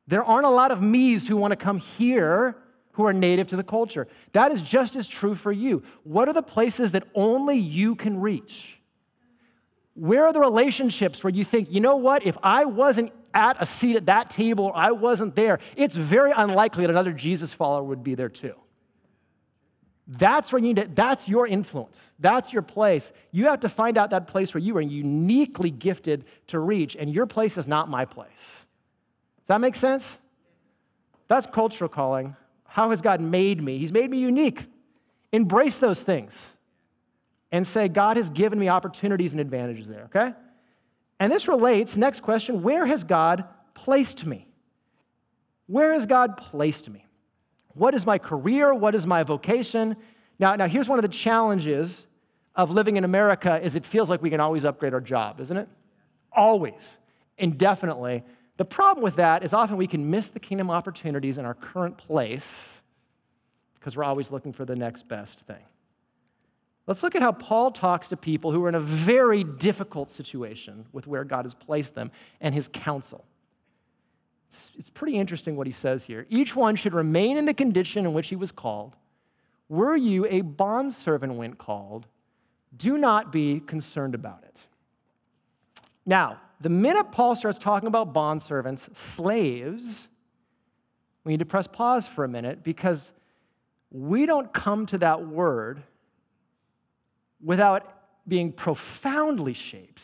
there 0.06 0.24
aren't 0.24 0.46
a 0.46 0.50
lot 0.50 0.70
of 0.70 0.82
me's 0.82 1.28
who 1.28 1.36
want 1.36 1.52
to 1.52 1.56
come 1.56 1.78
here 1.78 2.56
who 2.92 3.04
are 3.04 3.12
native 3.12 3.48
to 3.48 3.56
the 3.56 3.64
culture. 3.64 4.06
That 4.32 4.52
is 4.52 4.62
just 4.62 4.94
as 4.94 5.08
true 5.08 5.34
for 5.34 5.50
you. 5.50 5.82
What 6.04 6.28
are 6.28 6.32
the 6.32 6.42
places 6.42 6.92
that 6.92 7.04
only 7.14 7.56
you 7.56 7.96
can 7.96 8.20
reach? 8.20 8.78
Where 9.94 10.24
are 10.26 10.32
the 10.32 10.40
relationships 10.40 11.22
where 11.24 11.32
you 11.32 11.44
think, 11.44 11.70
you 11.70 11.80
know 11.80 11.96
what, 11.96 12.24
if 12.24 12.36
I 12.42 12.64
wasn't 12.64 13.12
at 13.32 13.60
a 13.60 13.66
seat 13.66 13.96
at 13.96 14.06
that 14.06 14.30
table, 14.30 14.66
or 14.66 14.76
I 14.76 14.92
wasn't 14.92 15.34
there, 15.34 15.58
it's 15.76 15.96
very 15.96 16.32
unlikely 16.36 16.82
that 16.84 16.90
another 16.90 17.12
Jesus 17.12 17.52
follower 17.52 17.82
would 17.82 18.04
be 18.04 18.14
there 18.14 18.28
too. 18.28 18.54
That's 20.06 20.52
where 20.52 20.60
you 20.60 20.74
need 20.74 20.76
to, 20.76 20.88
that's 20.88 21.28
your 21.28 21.46
influence. 21.46 21.98
That's 22.18 22.52
your 22.52 22.62
place. 22.62 23.10
You 23.32 23.46
have 23.46 23.60
to 23.60 23.68
find 23.68 23.96
out 23.96 24.10
that 24.10 24.26
place 24.26 24.52
where 24.52 24.62
you 24.62 24.76
are 24.76 24.82
uniquely 24.82 25.70
gifted 25.70 26.26
to 26.48 26.58
reach, 26.58 26.94
and 26.94 27.12
your 27.12 27.26
place 27.26 27.56
is 27.56 27.66
not 27.66 27.88
my 27.88 28.04
place. 28.04 28.28
Does 29.40 29.48
that 29.48 29.60
make 29.60 29.74
sense? 29.74 30.18
That's 31.26 31.46
cultural 31.46 31.88
calling. 31.88 32.36
How 32.66 32.90
has 32.90 33.00
God 33.00 33.20
made 33.20 33.62
me? 33.62 33.78
He's 33.78 33.92
made 33.92 34.10
me 34.10 34.18
unique. 34.18 34.66
Embrace 35.32 35.78
those 35.78 36.02
things 36.02 36.38
and 37.50 37.66
say, 37.66 37.88
God 37.88 38.16
has 38.16 38.30
given 38.30 38.58
me 38.58 38.68
opportunities 38.68 39.32
and 39.32 39.40
advantages 39.40 39.88
there, 39.88 40.04
okay? 40.04 40.34
And 41.18 41.32
this 41.32 41.48
relates, 41.48 41.96
next 41.96 42.20
question, 42.20 42.62
where 42.62 42.84
has 42.84 43.04
God 43.04 43.44
placed 43.74 44.26
me? 44.26 44.48
Where 45.66 45.92
has 45.92 46.04
God 46.04 46.36
placed 46.36 46.90
me? 46.90 47.06
What 47.74 47.94
is 47.94 48.06
my 48.06 48.18
career? 48.18 48.72
What 48.72 48.94
is 48.94 49.06
my 49.06 49.22
vocation? 49.22 49.96
Now, 50.38 50.54
now 50.54 50.66
here's 50.66 50.88
one 50.88 50.98
of 50.98 51.02
the 51.02 51.08
challenges 51.08 52.06
of 52.54 52.70
living 52.70 52.96
in 52.96 53.04
America 53.04 53.60
is 53.62 53.74
it 53.74 53.84
feels 53.84 54.08
like 54.08 54.22
we 54.22 54.30
can 54.30 54.40
always 54.40 54.64
upgrade 54.64 54.94
our 54.94 55.00
job, 55.00 55.40
isn't 55.40 55.56
it? 55.56 55.68
Always, 56.32 56.98
indefinitely. 57.36 58.22
The 58.56 58.64
problem 58.64 59.02
with 59.02 59.16
that 59.16 59.42
is 59.42 59.52
often 59.52 59.76
we 59.76 59.88
can 59.88 60.10
miss 60.10 60.28
the 60.28 60.40
kingdom 60.40 60.70
opportunities 60.70 61.38
in 61.38 61.44
our 61.44 61.54
current 61.54 61.98
place 61.98 62.80
because 63.74 63.96
we're 63.96 64.04
always 64.04 64.30
looking 64.30 64.52
for 64.52 64.64
the 64.64 64.76
next 64.76 65.08
best 65.08 65.40
thing. 65.40 65.62
Let's 66.86 67.02
look 67.02 67.14
at 67.14 67.22
how 67.22 67.32
Paul 67.32 67.70
talks 67.70 68.08
to 68.08 68.16
people 68.16 68.52
who 68.52 68.64
are 68.64 68.68
in 68.68 68.74
a 68.74 68.80
very 68.80 69.42
difficult 69.42 70.10
situation 70.10 70.86
with 70.92 71.06
where 71.06 71.24
God 71.24 71.44
has 71.44 71.54
placed 71.54 71.94
them 71.94 72.10
and 72.40 72.54
his 72.54 72.68
counsel. 72.68 73.24
It's, 74.48 74.70
it's 74.78 74.90
pretty 74.90 75.16
interesting 75.16 75.56
what 75.56 75.66
he 75.66 75.72
says 75.72 76.04
here. 76.04 76.26
Each 76.28 76.54
one 76.54 76.76
should 76.76 76.94
remain 76.94 77.36
in 77.36 77.44
the 77.44 77.54
condition 77.54 78.04
in 78.04 78.12
which 78.12 78.28
he 78.28 78.36
was 78.36 78.52
called. 78.52 78.96
Were 79.68 79.96
you 79.96 80.26
a 80.26 80.42
bondservant 80.42 81.34
when 81.34 81.54
called? 81.54 82.06
Do 82.76 82.98
not 82.98 83.32
be 83.32 83.60
concerned 83.60 84.14
about 84.14 84.42
it. 84.44 84.66
Now, 86.06 86.40
the 86.60 86.68
minute 86.68 87.12
Paul 87.12 87.36
starts 87.36 87.58
talking 87.58 87.86
about 87.86 88.12
bondservants, 88.12 88.94
slaves, 88.96 90.08
we 91.24 91.32
need 91.32 91.40
to 91.40 91.46
press 91.46 91.66
pause 91.66 92.06
for 92.06 92.24
a 92.24 92.28
minute 92.28 92.62
because 92.62 93.12
we 93.90 94.26
don't 94.26 94.52
come 94.52 94.86
to 94.86 94.98
that 94.98 95.26
word 95.26 95.82
without 97.42 98.02
being 98.26 98.52
profoundly 98.52 99.54
shaped 99.54 100.02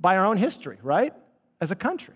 by 0.00 0.16
our 0.16 0.24
own 0.24 0.36
history, 0.36 0.78
right? 0.82 1.12
As 1.60 1.70
a 1.70 1.76
country. 1.76 2.14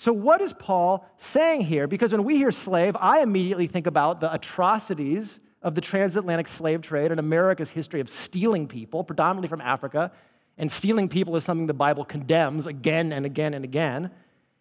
So, 0.00 0.12
what 0.12 0.40
is 0.40 0.52
Paul 0.52 1.04
saying 1.16 1.62
here? 1.62 1.88
Because 1.88 2.12
when 2.12 2.22
we 2.22 2.36
hear 2.36 2.52
slave, 2.52 2.96
I 3.00 3.20
immediately 3.20 3.66
think 3.66 3.88
about 3.88 4.20
the 4.20 4.32
atrocities 4.32 5.40
of 5.60 5.74
the 5.74 5.80
transatlantic 5.80 6.46
slave 6.46 6.82
trade 6.82 7.10
and 7.10 7.18
America's 7.18 7.70
history 7.70 8.00
of 8.00 8.08
stealing 8.08 8.68
people, 8.68 9.02
predominantly 9.02 9.48
from 9.48 9.60
Africa. 9.60 10.12
And 10.56 10.70
stealing 10.70 11.08
people 11.08 11.34
is 11.34 11.42
something 11.42 11.66
the 11.66 11.74
Bible 11.74 12.04
condemns 12.04 12.64
again 12.64 13.12
and 13.12 13.26
again 13.26 13.54
and 13.54 13.64
again. 13.64 14.12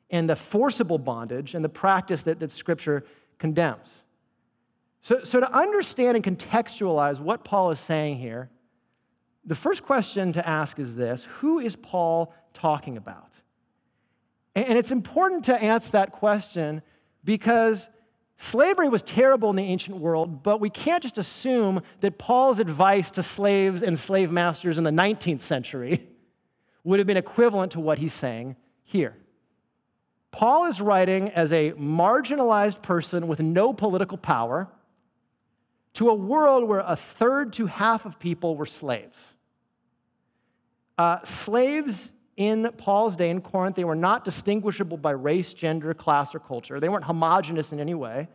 And 0.09 0.27
the 0.27 0.35
forcible 0.35 0.97
bondage 0.97 1.53
and 1.53 1.63
the 1.63 1.69
practice 1.69 2.23
that, 2.23 2.39
that 2.39 2.49
Scripture 2.49 3.05
condemns. 3.37 4.01
So, 5.01 5.23
so, 5.23 5.39
to 5.39 5.55
understand 5.55 6.15
and 6.15 6.25
contextualize 6.25 7.19
what 7.19 7.43
Paul 7.43 7.69
is 7.69 7.79
saying 7.79 8.17
here, 8.17 8.49
the 9.45 9.55
first 9.55 9.83
question 9.83 10.33
to 10.33 10.47
ask 10.47 10.79
is 10.79 10.95
this 10.95 11.25
Who 11.41 11.59
is 11.59 11.75
Paul 11.75 12.33
talking 12.55 12.97
about? 12.97 13.33
And 14.57 14.75
it's 14.75 14.89
important 14.89 15.45
to 15.45 15.55
answer 15.55 15.91
that 15.91 16.11
question 16.11 16.81
because 17.23 17.87
slavery 18.37 18.89
was 18.89 19.03
terrible 19.03 19.51
in 19.51 19.55
the 19.55 19.63
ancient 19.63 19.97
world, 19.97 20.41
but 20.41 20.59
we 20.59 20.71
can't 20.71 21.03
just 21.03 21.19
assume 21.19 21.83
that 21.99 22.17
Paul's 22.17 22.57
advice 22.57 23.11
to 23.11 23.21
slaves 23.21 23.83
and 23.83 23.99
slave 23.99 24.31
masters 24.31 24.79
in 24.79 24.83
the 24.83 24.89
19th 24.89 25.41
century 25.41 26.09
would 26.83 26.97
have 26.97 27.05
been 27.05 27.17
equivalent 27.17 27.71
to 27.73 27.79
what 27.79 27.99
he's 27.99 28.13
saying 28.13 28.55
here. 28.83 29.15
Paul 30.31 30.65
is 30.65 30.81
writing 30.81 31.29
as 31.29 31.51
a 31.51 31.73
marginalized 31.73 32.81
person 32.81 33.27
with 33.27 33.39
no 33.39 33.73
political 33.73 34.17
power 34.17 34.71
to 35.93 36.09
a 36.09 36.15
world 36.15 36.67
where 36.67 36.83
a 36.83 36.95
third 36.95 37.53
to 37.53 37.67
half 37.67 38.07
of 38.07 38.17
people 38.17 38.55
were 38.55 38.65
slaves. 38.65 39.35
Uh, 40.97 41.21
slaves 41.23 42.11
in 42.37 42.71
Paul's 42.77 43.15
day 43.15 43.31
in 43.31 43.41
Corinth, 43.41 43.75
they 43.75 43.83
were 43.83 43.95
not 43.95 44.23
distinguishable 44.23 44.97
by 44.97 45.11
race, 45.11 45.53
gender, 45.53 45.93
class, 45.95 46.33
or 46.35 46.39
culture. 46.39 46.79
They 46.79 46.87
weren't 46.87 47.05
homogenous 47.05 47.73
in 47.73 47.79
any 47.79 47.95
way. 47.95 48.29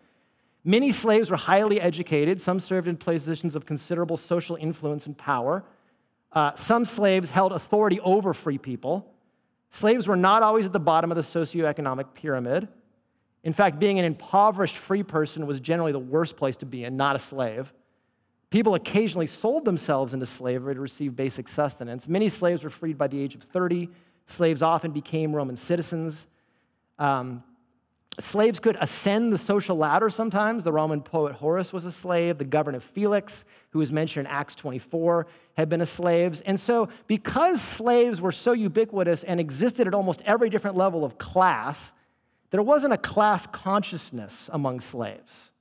Many 0.65 0.91
slaves 0.91 1.31
were 1.31 1.37
highly 1.37 1.81
educated. 1.81 2.41
Some 2.41 2.61
served 2.61 2.89
in 2.89 2.97
positions 2.97 3.57
of 3.57 3.65
considerable 3.65 4.17
social 4.17 4.57
influence 4.57 5.07
and 5.07 5.17
power. 5.17 5.65
Uh, 6.33 6.53
some 6.55 6.85
slaves 6.85 7.31
held 7.31 7.53
authority 7.53 8.01
over 8.01 8.35
free 8.35 8.59
people. 8.59 9.09
Slaves 9.71 10.09
were 10.09 10.17
not 10.17 10.43
always 10.43 10.67
at 10.67 10.73
the 10.73 10.81
bottom 10.81 11.11
of 11.13 11.17
the 11.17 11.23
socioeconomic 11.23 12.15
pyramid. 12.15 12.69
In 13.45 13.53
fact, 13.53 13.79
being 13.79 13.99
an 13.99 14.05
impoverished 14.05 14.77
free 14.77 15.03
person 15.03 15.47
was 15.47 15.61
generally 15.61 15.93
the 15.93 15.99
worst 15.99 16.37
place 16.37 16.57
to 16.59 16.67
be 16.67 16.85
in, 16.85 16.97
not 16.97 17.17
a 17.17 17.19
slave. 17.19 17.73
People 18.53 18.75
occasionally 18.75 19.27
sold 19.27 19.65
themselves 19.65 20.13
into 20.13 20.27
slavery 20.27 20.75
to 20.75 20.81
receive 20.81 21.17
basic 21.17 21.49
sustenance. 21.49 22.07
Many 22.07 22.29
slaves 22.29 22.63
were 22.63 22.69
freed 22.69 22.99
by 22.99 23.09
the 23.09 23.19
age 23.19 23.35
of 23.35 23.43
30. 23.45 23.89
Slaves 24.27 24.61
often 24.61 24.91
became 24.91 25.35
Roman 25.35 25.57
citizens. 25.57 26.29
Um, 26.99 27.43
slaves 28.21 28.59
could 28.59 28.77
ascend 28.79 29.33
the 29.33 29.39
social 29.39 29.75
ladder 29.75 30.11
sometimes. 30.11 30.65
The 30.65 30.73
Roman 30.73 31.01
poet 31.01 31.37
Horace 31.37 31.73
was 31.73 31.87
a 31.87 31.91
slave. 31.91 32.37
The 32.37 32.45
governor 32.45 32.81
Felix, 32.81 33.47
who 33.71 33.81
is 33.81 33.91
mentioned 33.91 34.27
in 34.27 34.33
Acts 34.33 34.55
24, 34.55 35.27
had 35.57 35.71
been 35.71 35.81
a 35.81 35.87
slave. 35.87 36.43
And 36.45 36.61
so, 36.61 36.91
because 37.07 37.63
slaves 37.63 38.21
were 38.21 38.33
so 38.33 38.53
ubiquitous 38.53 39.25
and 39.25 39.41
existed 39.41 39.87
at 39.87 39.95
almost 39.95 40.21
every 40.27 40.51
different 40.51 40.77
level 40.77 41.07
of 41.07 41.17
class, 41.17 41.95
there 42.51 42.63
wasn't 42.63 42.93
a 42.93 42.99
class 42.99 43.47
consciousness 43.47 44.51
among 44.53 44.81
slaves. 44.81 45.52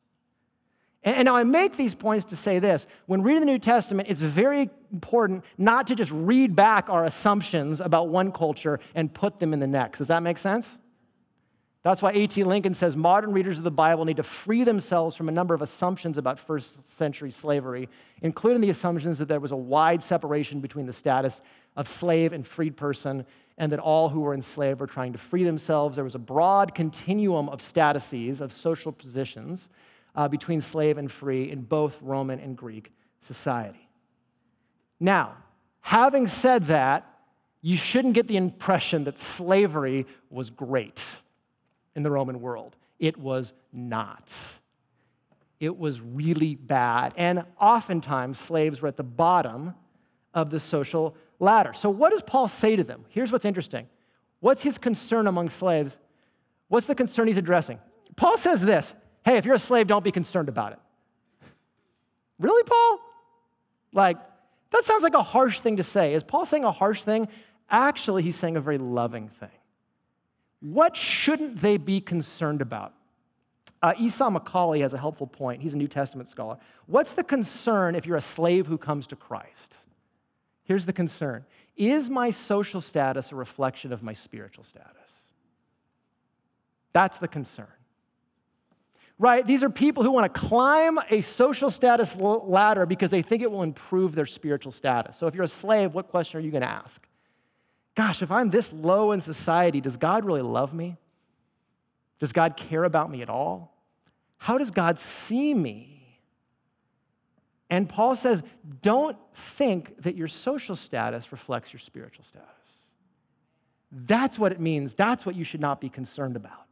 And 1.04 1.26
now 1.26 1.36
I 1.36 1.44
make 1.44 1.78
these 1.78 1.96
points 1.96 2.26
to 2.26 2.36
say 2.36 2.60
this. 2.60 2.86
When 3.08 3.24
reading 3.24 3.40
the 3.40 3.48
New 3.48 3.58
Testament, 3.58 4.08
it's 4.10 4.20
very 4.20 4.70
important 4.94 5.44
not 5.58 5.88
to 5.88 5.96
just 5.96 6.12
read 6.12 6.56
back 6.56 6.90
our 6.90 7.06
assumptions 7.06 7.82
about 7.82 8.10
one 8.10 8.32
culture 8.32 8.80
and 8.94 9.12
put 9.12 9.40
them 9.40 9.52
in 9.52 9.60
the 9.60 9.68
next. 9.68 9.98
Does 9.98 10.10
that 10.10 10.22
make 10.22 10.38
sense? 10.38 10.78
That's 11.84 12.04
why 12.04 12.12
A.T. 12.12 12.44
Lincoln 12.44 12.76
says 12.76 12.96
modern 12.96 13.34
readers 13.34 13.58
of 13.58 13.64
the 13.64 13.72
Bible 13.72 14.06
need 14.06 14.18
to 14.18 14.24
free 14.24 14.64
themselves 14.64 15.16
from 15.16 15.28
a 15.28 15.32
number 15.32 15.56
of 15.56 15.64
assumptions 15.64 16.20
about 16.20 16.38
first 16.38 16.96
century 16.96 17.32
slavery, 17.32 17.90
including 18.22 18.62
the 18.62 18.70
assumptions 18.70 19.18
that 19.18 19.28
there 19.28 19.40
was 19.40 19.52
a 19.52 19.58
wide 19.58 20.04
separation 20.04 20.60
between 20.60 20.86
the 20.86 20.94
status 20.94 21.42
of 21.76 21.88
slave 21.88 22.34
and 22.34 22.46
freed 22.46 22.78
person, 22.78 23.26
and 23.58 23.72
that 23.72 23.80
all 23.80 24.10
who 24.10 24.20
were 24.20 24.36
enslaved 24.36 24.80
were 24.80 24.86
trying 24.86 25.14
to 25.14 25.18
free 25.18 25.44
themselves. 25.44 25.96
There 25.96 26.04
was 26.04 26.14
a 26.14 26.20
broad 26.20 26.76
continuum 26.76 27.50
of 27.50 27.62
statuses, 27.62 28.42
of 28.42 28.54
social 28.54 28.92
positions 28.92 29.68
uh, 30.16 30.28
between 30.28 30.62
slave 30.62 30.98
and 30.98 31.12
free 31.12 31.50
in 31.50 31.62
both 31.62 32.02
Roman 32.02 32.40
and 32.40 32.58
Greek 32.58 32.92
society. 33.20 33.90
Now, 35.00 35.38
having 35.82 36.28
said 36.28 36.66
that, 36.66 37.08
you 37.62 37.76
shouldn't 37.76 38.16
get 38.16 38.28
the 38.28 38.38
impression 38.38 39.04
that 39.04 39.18
slavery 39.18 40.06
was 40.30 40.50
great 40.50 41.04
in 41.96 42.04
the 42.04 42.12
Roman 42.12 42.42
world. 42.42 42.76
It 43.00 43.18
was 43.18 43.54
not. 43.72 44.34
It 45.60 45.78
was 45.78 46.02
really 46.02 46.56
bad. 46.56 47.14
And 47.16 47.46
oftentimes, 47.60 48.40
slaves 48.40 48.82
were 48.82 48.88
at 48.88 48.98
the 48.98 49.04
bottom 49.04 49.76
of 50.34 50.50
the 50.50 50.60
social 50.60 51.16
ladder. 51.40 51.74
So, 51.74 51.90
what 51.90 52.12
does 52.12 52.24
Paul 52.24 52.48
say 52.48 52.76
to 52.76 52.84
them? 52.84 53.06
Here's 53.10 53.32
what's 53.32 53.46
interesting. 53.46 53.88
What's 54.40 54.64
his 54.64 54.78
concern 54.78 55.28
among 55.28 55.50
slaves? 55.50 56.00
What's 56.68 56.88
the 56.88 56.96
concern 56.96 57.28
he's 57.28 57.38
addressing? 57.38 57.80
Paul 58.16 58.38
says 58.38 58.62
this 58.62 58.94
hey, 59.26 59.38
if 59.38 59.46
you're 59.46 59.56
a 59.56 59.60
slave, 59.60 59.88
don't 59.88 60.04
be 60.04 60.12
concerned 60.12 60.50
about 60.50 60.74
it. 60.74 60.80
Really, 62.40 62.64
Paul? 62.64 63.00
Like, 63.94 64.18
that 64.72 64.84
sounds 64.86 65.04
like 65.04 65.14
a 65.14 65.22
harsh 65.22 65.60
thing 65.60 65.78
to 65.78 65.84
say. 65.84 66.14
Is 66.14 66.24
Paul 66.24 66.46
saying 66.46 66.64
a 66.64 66.72
harsh 66.72 67.04
thing? 67.04 67.28
Actually, 67.70 68.24
he's 68.24 68.36
saying 68.36 68.58
a 68.58 68.62
very 68.62 68.78
loving 68.78 69.30
thing. 69.30 69.50
what 70.60 70.96
shouldn't 70.96 71.58
they 71.58 71.78
be 71.78 72.00
concerned 72.00 72.62
about? 72.62 72.94
Uh, 73.82 73.94
Esau 73.98 74.30
McCaulley 74.30 74.82
has 74.82 74.94
a 74.94 74.98
helpful 74.98 75.26
point. 75.26 75.62
He's 75.64 75.74
a 75.74 75.78
New 75.78 75.88
Testament 75.88 76.30
scholar. 76.30 76.58
What's 76.86 77.14
the 77.14 77.24
concern 77.24 77.96
if 77.96 78.06
you're 78.06 78.18
a 78.18 78.22
slave 78.22 78.68
who 78.68 78.78
comes 78.78 79.08
to 79.08 79.16
Christ? 79.16 79.78
Here's 80.64 80.86
the 80.86 80.94
concern 80.94 81.46
Is 81.76 82.10
my 82.10 82.30
social 82.30 82.82
status 82.82 83.32
a 83.32 83.36
reflection 83.36 83.92
of 83.92 84.04
my 84.04 84.14
spiritual 84.14 84.64
status? 84.64 84.96
That's 86.94 87.18
the 87.18 87.28
concern. 87.28 87.68
Right? 89.22 89.46
These 89.46 89.64
are 89.64 89.70
people 89.70 90.02
who 90.02 90.10
want 90.10 90.34
to 90.34 90.40
climb 90.40 90.98
a 91.12 91.22
social 91.22 91.70
status 91.70 92.16
ladder 92.16 92.88
because 92.88 93.12
they 93.12 93.22
think 93.22 93.44
it 93.44 93.52
will 93.52 93.62
improve 93.62 94.16
their 94.16 94.26
spiritual 94.26 94.72
status. 94.72 95.16
So 95.16 95.28
if 95.28 95.36
you're 95.36 95.44
a 95.44 95.48
slave, 95.48 95.94
what 95.94 96.08
question 96.08 96.40
are 96.40 96.44
you 96.44 96.50
going 96.50 96.64
to 96.64 96.68
ask? 96.68 97.06
Gosh, 97.94 98.24
if 98.24 98.32
I'm 98.32 98.50
this 98.50 98.74
low 98.74 99.12
in 99.12 99.22
society, 99.22 99.80
does 99.80 99.96
God 99.96 100.26
really 100.26 100.42
love 100.42 100.74
me? 100.74 100.98
Does 102.18 102.34
God 102.34 102.58
care 102.58 102.84
about 102.84 103.12
me 103.12 103.22
at 103.22 103.30
all? 103.30 103.78
How 104.38 104.58
does 104.58 104.72
God 104.72 104.98
see 104.98 105.54
me? 105.54 106.20
And 107.70 107.88
Paul 107.88 108.16
says, 108.16 108.42
don't 108.82 109.20
think 109.36 110.02
that 110.02 110.16
your 110.16 110.30
social 110.30 110.76
status 110.76 111.32
reflects 111.32 111.72
your 111.72 111.80
spiritual 111.80 112.26
status. 112.26 112.50
That's 113.92 114.40
what 114.40 114.52
it 114.52 114.60
means. 114.60 114.96
That's 114.96 115.28
what 115.28 115.36
you 115.36 115.44
should 115.44 115.62
not 115.62 115.80
be 115.80 115.90
concerned 115.90 116.36
about. 116.36 116.66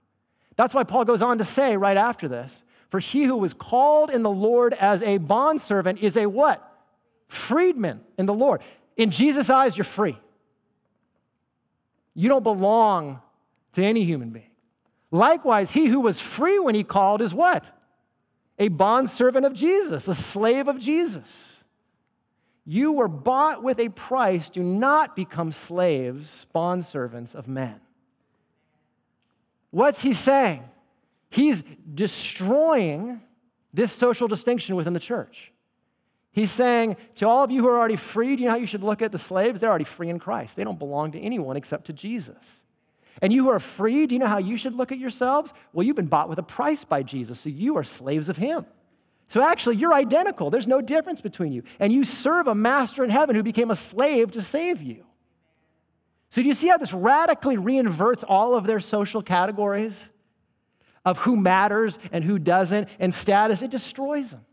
That's 0.60 0.74
why 0.74 0.84
Paul 0.84 1.06
goes 1.06 1.22
on 1.22 1.38
to 1.38 1.46
say 1.46 1.78
right 1.78 1.96
after 1.96 2.28
this 2.28 2.66
For 2.90 3.00
he 3.00 3.24
who 3.24 3.38
was 3.38 3.54
called 3.54 4.10
in 4.10 4.24
the 4.24 4.30
Lord 4.30 4.74
as 4.74 5.02
a 5.02 5.18
bondservant 5.18 6.00
is 6.00 6.18
a 6.18 6.26
what? 6.26 6.62
Freedman 7.30 8.02
in 8.18 8.26
the 8.26 8.34
Lord. 8.34 8.62
In 8.98 9.10
Jesus' 9.10 9.50
eyes, 9.50 9.78
you're 9.78 9.86
free. 9.86 10.20
You 12.14 12.28
don't 12.28 12.44
belong 12.44 13.22
to 13.72 13.82
any 13.82 14.04
human 14.04 14.32
being. 14.32 14.52
Likewise, 15.12 15.72
he 15.72 15.86
who 15.86 16.02
was 16.02 16.20
free 16.20 16.60
when 16.60 16.76
he 16.76 16.84
called 16.84 17.22
is 17.22 17.34
what? 17.34 17.72
A 18.58 18.68
bondservant 18.68 19.46
of 19.46 19.54
Jesus, 19.54 20.10
a 20.10 20.16
slave 20.16 20.68
of 20.68 20.78
Jesus. 20.78 21.64
You 22.66 22.92
were 22.92 23.08
bought 23.08 23.64
with 23.64 23.80
a 23.80 23.88
price. 23.88 24.50
Do 24.50 24.62
not 24.62 25.16
become 25.16 25.54
slaves, 25.54 26.46
bondservants 26.54 27.34
of 27.34 27.48
men. 27.48 27.80
What's 29.72 30.02
he 30.02 30.14
saying? 30.14 30.64
He's 31.30 31.64
destroying 31.94 33.22
this 33.74 33.92
social 33.92 34.28
distinction 34.28 34.76
within 34.76 34.94
the 34.94 35.00
church. 35.00 35.52
He's 36.32 36.52
saying 36.52 36.98
to 37.16 37.28
all 37.28 37.44
of 37.44 37.52
you 37.52 37.62
who 37.62 37.68
are 37.68 37.78
already 37.78 37.96
free, 37.96 38.36
do 38.36 38.44
you 38.44 38.48
know 38.48 38.54
how 38.54 38.60
you 38.60 38.68
should 38.68 38.84
look 38.84 39.02
at 39.02 39.12
the 39.12 39.18
slaves? 39.18 39.60
They're 39.60 39.70
already 39.70 39.84
free 39.84 40.10
in 40.10 40.20
Christ. 40.20 40.56
They 40.56 40.64
don't 40.64 40.80
belong 40.80 41.12
to 41.12 41.20
anyone 41.20 41.58
except 41.58 41.86
to 41.86 41.94
Jesus. 41.94 42.66
And 43.22 43.34
you 43.34 43.44
who 43.44 43.50
are 43.50 43.60
free, 43.60 44.08
do 44.08 44.16
you 44.16 44.20
know 44.20 44.28
how 44.28 44.38
you 44.38 44.56
should 44.56 44.76
look 44.76 44.92
at 44.92 44.98
yourselves? 44.98 45.54
Well, 45.74 45.86
you've 45.86 45.96
been 45.96 46.08
bought 46.08 46.30
with 46.30 46.40
a 46.40 46.44
price 46.44 46.84
by 46.86 47.04
Jesus, 47.04 47.42
so 47.42 47.50
you 47.50 47.78
are 47.78 47.84
slaves 47.84 48.30
of 48.30 48.38
Him. 48.38 48.66
So 49.28 49.44
actually, 49.44 49.76
you're 49.76 49.94
identical. 49.94 50.50
There's 50.50 50.68
no 50.68 50.82
difference 50.82 51.22
between 51.22 51.52
you. 51.52 51.64
And 51.80 51.92
you 51.92 52.04
serve 52.04 52.48
a 52.48 52.56
master 52.56 53.04
in 53.04 53.10
heaven 53.10 53.36
who 53.36 53.44
became 53.44 53.70
a 53.70 53.76
slave 53.76 54.32
to 54.32 54.42
save 54.42 54.82
you. 54.82 55.06
So, 56.32 56.42
do 56.42 56.48
you 56.48 56.54
see 56.54 56.68
how 56.68 56.78
this 56.78 56.94
radically 56.94 57.58
reinverts 57.58 58.24
all 58.28 58.56
of 58.56 58.66
their 58.66 58.80
social 58.80 59.22
categories 59.24 60.12
of 61.04 61.20
who 61.20 61.36
matters 61.36 61.98
and 62.12 62.24
who 62.24 62.38
doesn't 62.38 62.88
and 63.00 63.14
status? 63.14 63.62
It 63.62 63.72
destroys 63.72 64.32
them. 64.32 64.46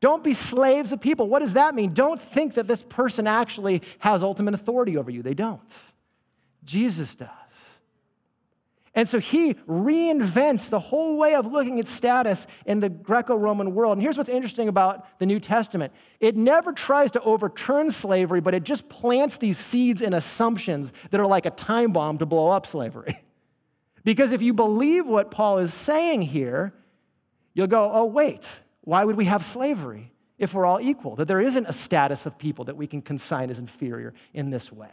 Don't 0.00 0.22
be 0.22 0.34
slaves 0.34 0.92
of 0.92 1.00
people. 1.00 1.28
What 1.28 1.40
does 1.40 1.54
that 1.54 1.74
mean? 1.74 1.94
Don't 1.94 2.20
think 2.20 2.54
that 2.54 2.66
this 2.66 2.82
person 2.82 3.26
actually 3.26 3.82
has 4.00 4.22
ultimate 4.22 4.54
authority 4.54 4.96
over 4.96 5.10
you. 5.10 5.22
They 5.22 5.34
don't. 5.34 5.60
Jesus 6.64 7.14
does. 7.14 7.28
And 8.96 9.06
so 9.06 9.20
he 9.20 9.52
reinvents 9.68 10.70
the 10.70 10.80
whole 10.80 11.18
way 11.18 11.34
of 11.34 11.52
looking 11.52 11.78
at 11.78 11.86
status 11.86 12.46
in 12.64 12.80
the 12.80 12.88
Greco 12.88 13.36
Roman 13.36 13.74
world. 13.74 13.98
And 13.98 14.02
here's 14.02 14.16
what's 14.16 14.30
interesting 14.30 14.68
about 14.68 15.18
the 15.18 15.26
New 15.26 15.38
Testament 15.38 15.92
it 16.18 16.34
never 16.34 16.72
tries 16.72 17.10
to 17.12 17.20
overturn 17.20 17.90
slavery, 17.90 18.40
but 18.40 18.54
it 18.54 18.64
just 18.64 18.88
plants 18.88 19.36
these 19.36 19.58
seeds 19.58 20.00
and 20.00 20.14
assumptions 20.14 20.94
that 21.10 21.20
are 21.20 21.26
like 21.26 21.44
a 21.44 21.50
time 21.50 21.92
bomb 21.92 22.16
to 22.18 22.26
blow 22.26 22.48
up 22.48 22.64
slavery. 22.64 23.18
because 24.04 24.32
if 24.32 24.40
you 24.40 24.54
believe 24.54 25.06
what 25.06 25.30
Paul 25.30 25.58
is 25.58 25.74
saying 25.74 26.22
here, 26.22 26.72
you'll 27.52 27.66
go, 27.66 27.90
oh, 27.92 28.06
wait, 28.06 28.48
why 28.80 29.04
would 29.04 29.16
we 29.16 29.26
have 29.26 29.44
slavery 29.44 30.10
if 30.38 30.54
we're 30.54 30.64
all 30.64 30.80
equal? 30.80 31.16
That 31.16 31.28
there 31.28 31.40
isn't 31.40 31.66
a 31.66 31.72
status 31.74 32.24
of 32.24 32.38
people 32.38 32.64
that 32.64 32.78
we 32.78 32.86
can 32.86 33.02
consign 33.02 33.50
as 33.50 33.58
inferior 33.58 34.14
in 34.32 34.48
this 34.48 34.72
way. 34.72 34.88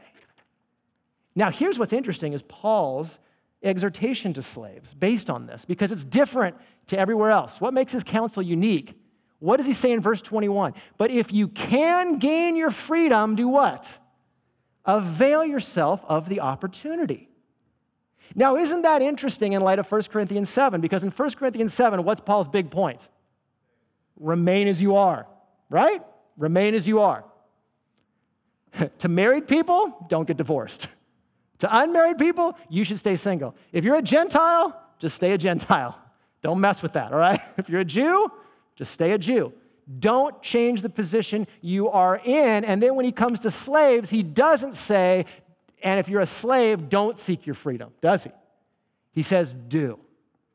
Now, 1.36 1.52
here's 1.52 1.80
what's 1.80 1.94
interesting 1.94 2.34
is 2.34 2.42
Paul's 2.44 3.18
exhortation 3.64 4.34
to 4.34 4.42
slaves 4.42 4.94
based 4.94 5.30
on 5.30 5.48
this 5.48 5.66
because 5.66 5.92
it's 5.92 6.04
different 6.04 6.56
to 6.88 6.98
everywhere 6.98 7.32
else. 7.32 7.62
What 7.62 7.74
makes 7.74 7.92
his 7.92 8.04
counsel 8.04 8.44
unique? 8.44 8.96
What 9.40 9.58
does 9.58 9.66
he 9.66 9.74
say 9.74 9.92
in 9.92 10.02
verse 10.02 10.22
21? 10.22 10.74
But 10.98 11.12
if 11.12 11.34
you 11.34 11.48
can 11.48 12.18
gain 12.18 12.56
your 12.56 12.70
freedom, 12.70 13.36
do 13.36 13.48
what? 13.48 14.00
Avail 14.86 15.46
yourself 15.46 16.04
of 16.08 16.30
the 16.30 16.40
opportunity. 16.40 17.30
Now, 18.36 18.56
isn't 18.56 18.82
that 18.82 19.02
interesting 19.02 19.54
in 19.54 19.62
light 19.62 19.80
of 19.80 19.92
1 19.92 20.04
Corinthians 20.04 20.50
7? 20.50 20.82
Because 20.82 21.04
in 21.04 21.12
1 21.12 21.32
Corinthians 21.32 21.74
7, 21.74 22.04
what's 22.04 22.22
Paul's 22.22 22.48
big 22.48 22.72
point? 22.72 23.08
Remain 24.18 24.68
as 24.68 24.82
you 24.82 24.96
are, 24.96 25.28
right? 25.70 26.02
Remain 26.38 26.74
as 26.74 26.88
you 26.88 27.02
are. 27.02 27.26
to 29.00 29.08
married 29.08 29.48
people, 29.48 30.06
don't 30.10 30.28
get 30.28 30.38
divorced. 30.38 30.88
To 31.64 31.78
unmarried 31.80 32.18
people, 32.18 32.58
you 32.68 32.84
should 32.84 33.00
stay 33.00 33.16
single. 33.16 33.56
If 33.72 33.86
you're 33.86 33.96
a 33.96 34.02
Gentile, 34.02 34.78
just 35.00 35.16
stay 35.16 35.32
a 35.32 35.38
Gentile. 35.38 35.98
Don't 36.42 36.60
mess 36.60 36.82
with 36.82 36.92
that, 36.92 37.14
all 37.14 37.20
right? 37.20 37.40
If 37.58 37.70
you're 37.70 37.80
a 37.80 37.86
Jew, 37.86 38.30
just 38.76 38.92
stay 38.92 39.14
a 39.14 39.18
Jew. 39.18 39.54
Don't 40.00 40.42
change 40.42 40.82
the 40.82 40.90
position 40.90 41.48
you 41.62 41.90
are 41.90 42.20
in. 42.26 42.66
And 42.66 42.84
then 42.84 42.96
when 42.96 43.06
he 43.06 43.14
comes 43.14 43.40
to 43.40 43.50
slaves, 43.50 44.10
he 44.10 44.24
doesn't 44.24 44.74
say, 44.74 45.26
and 45.82 46.02
if 46.02 46.10
you're 46.10 46.20
a 46.20 46.26
slave, 46.26 46.90
don't 46.90 47.18
seek 47.18 47.46
your 47.46 47.56
freedom, 47.56 47.94
does 48.02 48.26
he? 48.26 48.32
He 49.14 49.22
says, 49.22 49.54
do. 49.54 49.88
Do 49.88 49.98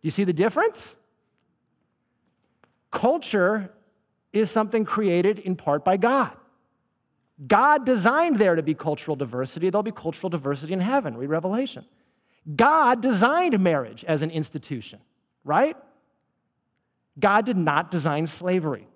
you 0.03 0.11
see 0.11 0.25
the 0.25 0.35
difference? 0.35 0.95
Culture 2.91 3.73
is 4.35 4.51
something 4.51 4.85
created 4.85 5.39
in 5.39 5.57
part 5.57 5.87
by 5.87 5.97
God. 5.97 6.37
God 7.47 7.87
designed 7.87 8.39
there 8.39 8.57
to 8.57 8.63
be 8.63 8.75
cultural 8.75 9.17
diversity. 9.17 9.71
There'll 9.71 9.83
be 9.83 9.93
cultural 9.93 10.31
diversity 10.31 10.73
in 10.73 10.81
heaven. 10.81 11.17
Read 11.17 11.31
Revelation. 11.31 11.85
God 12.57 13.01
designed 13.01 13.59
marriage 13.61 14.05
as 14.05 14.23
an 14.23 14.31
institution, 14.31 15.01
right? 15.45 15.77
God 17.19 17.45
did 17.45 17.57
not 17.57 17.91
design 17.91 18.27
slavery. 18.27 18.89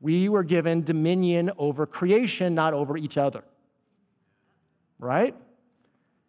We 0.00 0.28
were 0.28 0.42
given 0.42 0.82
dominion 0.82 1.50
over 1.58 1.86
creation, 1.86 2.54
not 2.54 2.72
over 2.72 2.96
each 2.96 3.18
other, 3.18 3.44
right? 4.98 5.36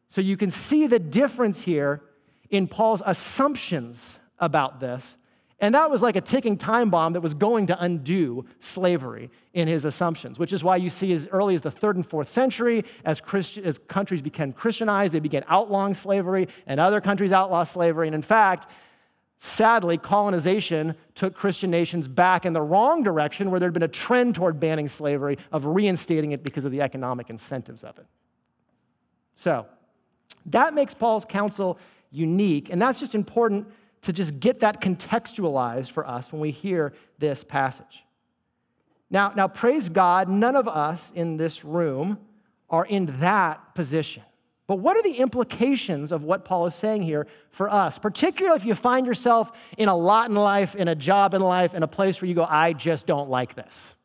So 0.10 0.20
you 0.20 0.36
can 0.36 0.52
see 0.52 0.88
the 0.88 1.00
difference 1.00 1.62
here 1.62 2.02
in 2.50 2.68
Paul's 2.68 3.02
assumptions 3.06 4.20
about 4.40 4.82
this 4.82 5.16
and 5.62 5.76
that 5.76 5.91
was 5.91 6.02
like 6.02 6.15
a 6.15 6.21
ticking 6.21 6.58
time 6.58 6.89
bomb 6.89 7.13
that 7.13 7.21
was 7.21 7.36
going 7.36 7.67
to 7.67 7.82
undo 7.82 8.45
slavery 8.60 9.30
in 9.54 9.67
his 9.67 9.86
assumptions, 9.86 10.39
which 10.39 10.52
is 10.52 10.63
why 10.63 10.76
you 10.76 10.89
see 10.89 11.12
as 11.13 11.28
early 11.32 11.54
as 11.54 11.62
the 11.62 11.69
third 11.69 11.95
and 11.95 12.06
fourth 12.06 12.30
century, 12.30 12.84
as, 13.06 13.21
Christi- 13.21 13.63
as 13.63 13.78
countries 13.78 14.24
became 14.24 14.54
Christianized, 14.54 15.13
they 15.13 15.19
began 15.19 15.45
outlawing 15.47 15.93
slavery, 15.93 16.47
and 16.65 16.80
other 16.80 17.00
countries 17.00 17.32
outlawed 17.32 17.67
slavery. 17.67 18.08
And 18.08 18.15
in 18.15 18.24
fact, 18.24 18.65
sadly, 19.38 20.00
colonization 20.00 20.95
took 21.13 21.36
Christian 21.36 21.69
nations 21.69 22.08
back 22.08 22.43
in 22.43 22.54
the 22.54 22.62
wrong 22.62 23.04
direction, 23.04 23.52
where 23.52 23.60
there 23.60 23.67
had 23.67 23.74
been 23.74 23.84
a 23.84 23.88
trend 23.88 24.34
toward 24.34 24.60
banning 24.60 24.88
slavery, 24.88 25.38
of 25.52 25.67
reinstating 25.67 26.32
it 26.32 26.43
because 26.43 26.65
of 26.65 26.71
the 26.71 26.82
economic 26.82 27.30
incentives 27.30 27.84
of 27.84 28.00
it. 28.00 28.08
So, 29.36 29.67
that 30.47 30.74
makes 30.74 30.95
Paul's 30.95 31.24
counsel 31.24 31.78
unique, 32.10 32.71
and 32.71 32.82
that's 32.82 33.00
just 33.00 33.13
important 33.13 33.71
to 34.02 34.14
just 34.14 34.40
get 34.40 34.60
that 34.62 34.82
contextualized 34.82 35.92
for 35.92 36.08
us 36.08 36.32
when 36.32 36.42
we 36.42 36.52
hear 36.52 36.94
this 37.20 37.44
passage. 37.44 38.04
Now, 39.10 39.32
now 39.36 39.48
praise 39.48 39.90
God, 39.90 40.30
none 40.30 40.56
of 40.56 40.68
us 40.68 41.12
in 41.14 41.38
this 41.38 41.64
room 41.64 42.20
are 42.70 42.86
in 42.86 43.20
that 43.20 43.76
position. 43.76 44.24
But 44.68 44.78
what 44.78 44.96
are 44.96 45.04
the 45.04 45.16
implications 45.16 46.14
of 46.14 46.24
what 46.24 46.46
Paul 46.46 46.66
is 46.66 46.74
saying 46.74 47.02
here 47.04 47.28
for 47.50 47.70
us, 47.70 48.00
particularly 48.00 48.56
if 48.56 48.64
you 48.64 48.74
find 48.74 49.06
yourself 49.06 49.52
in 49.78 49.90
a 49.90 49.96
lot 49.96 50.30
in 50.30 50.36
life, 50.36 50.76
in 50.76 50.88
a 50.88 50.96
job 50.96 51.34
in 51.34 51.42
life, 51.42 51.76
in 51.76 51.84
a 51.84 51.88
place 51.88 52.22
where 52.22 52.30
you 52.30 52.36
go, 52.36 52.48
I 52.50 52.72
just 52.72 53.06
don't 53.06 53.30
like 53.30 53.56
this? 53.56 53.96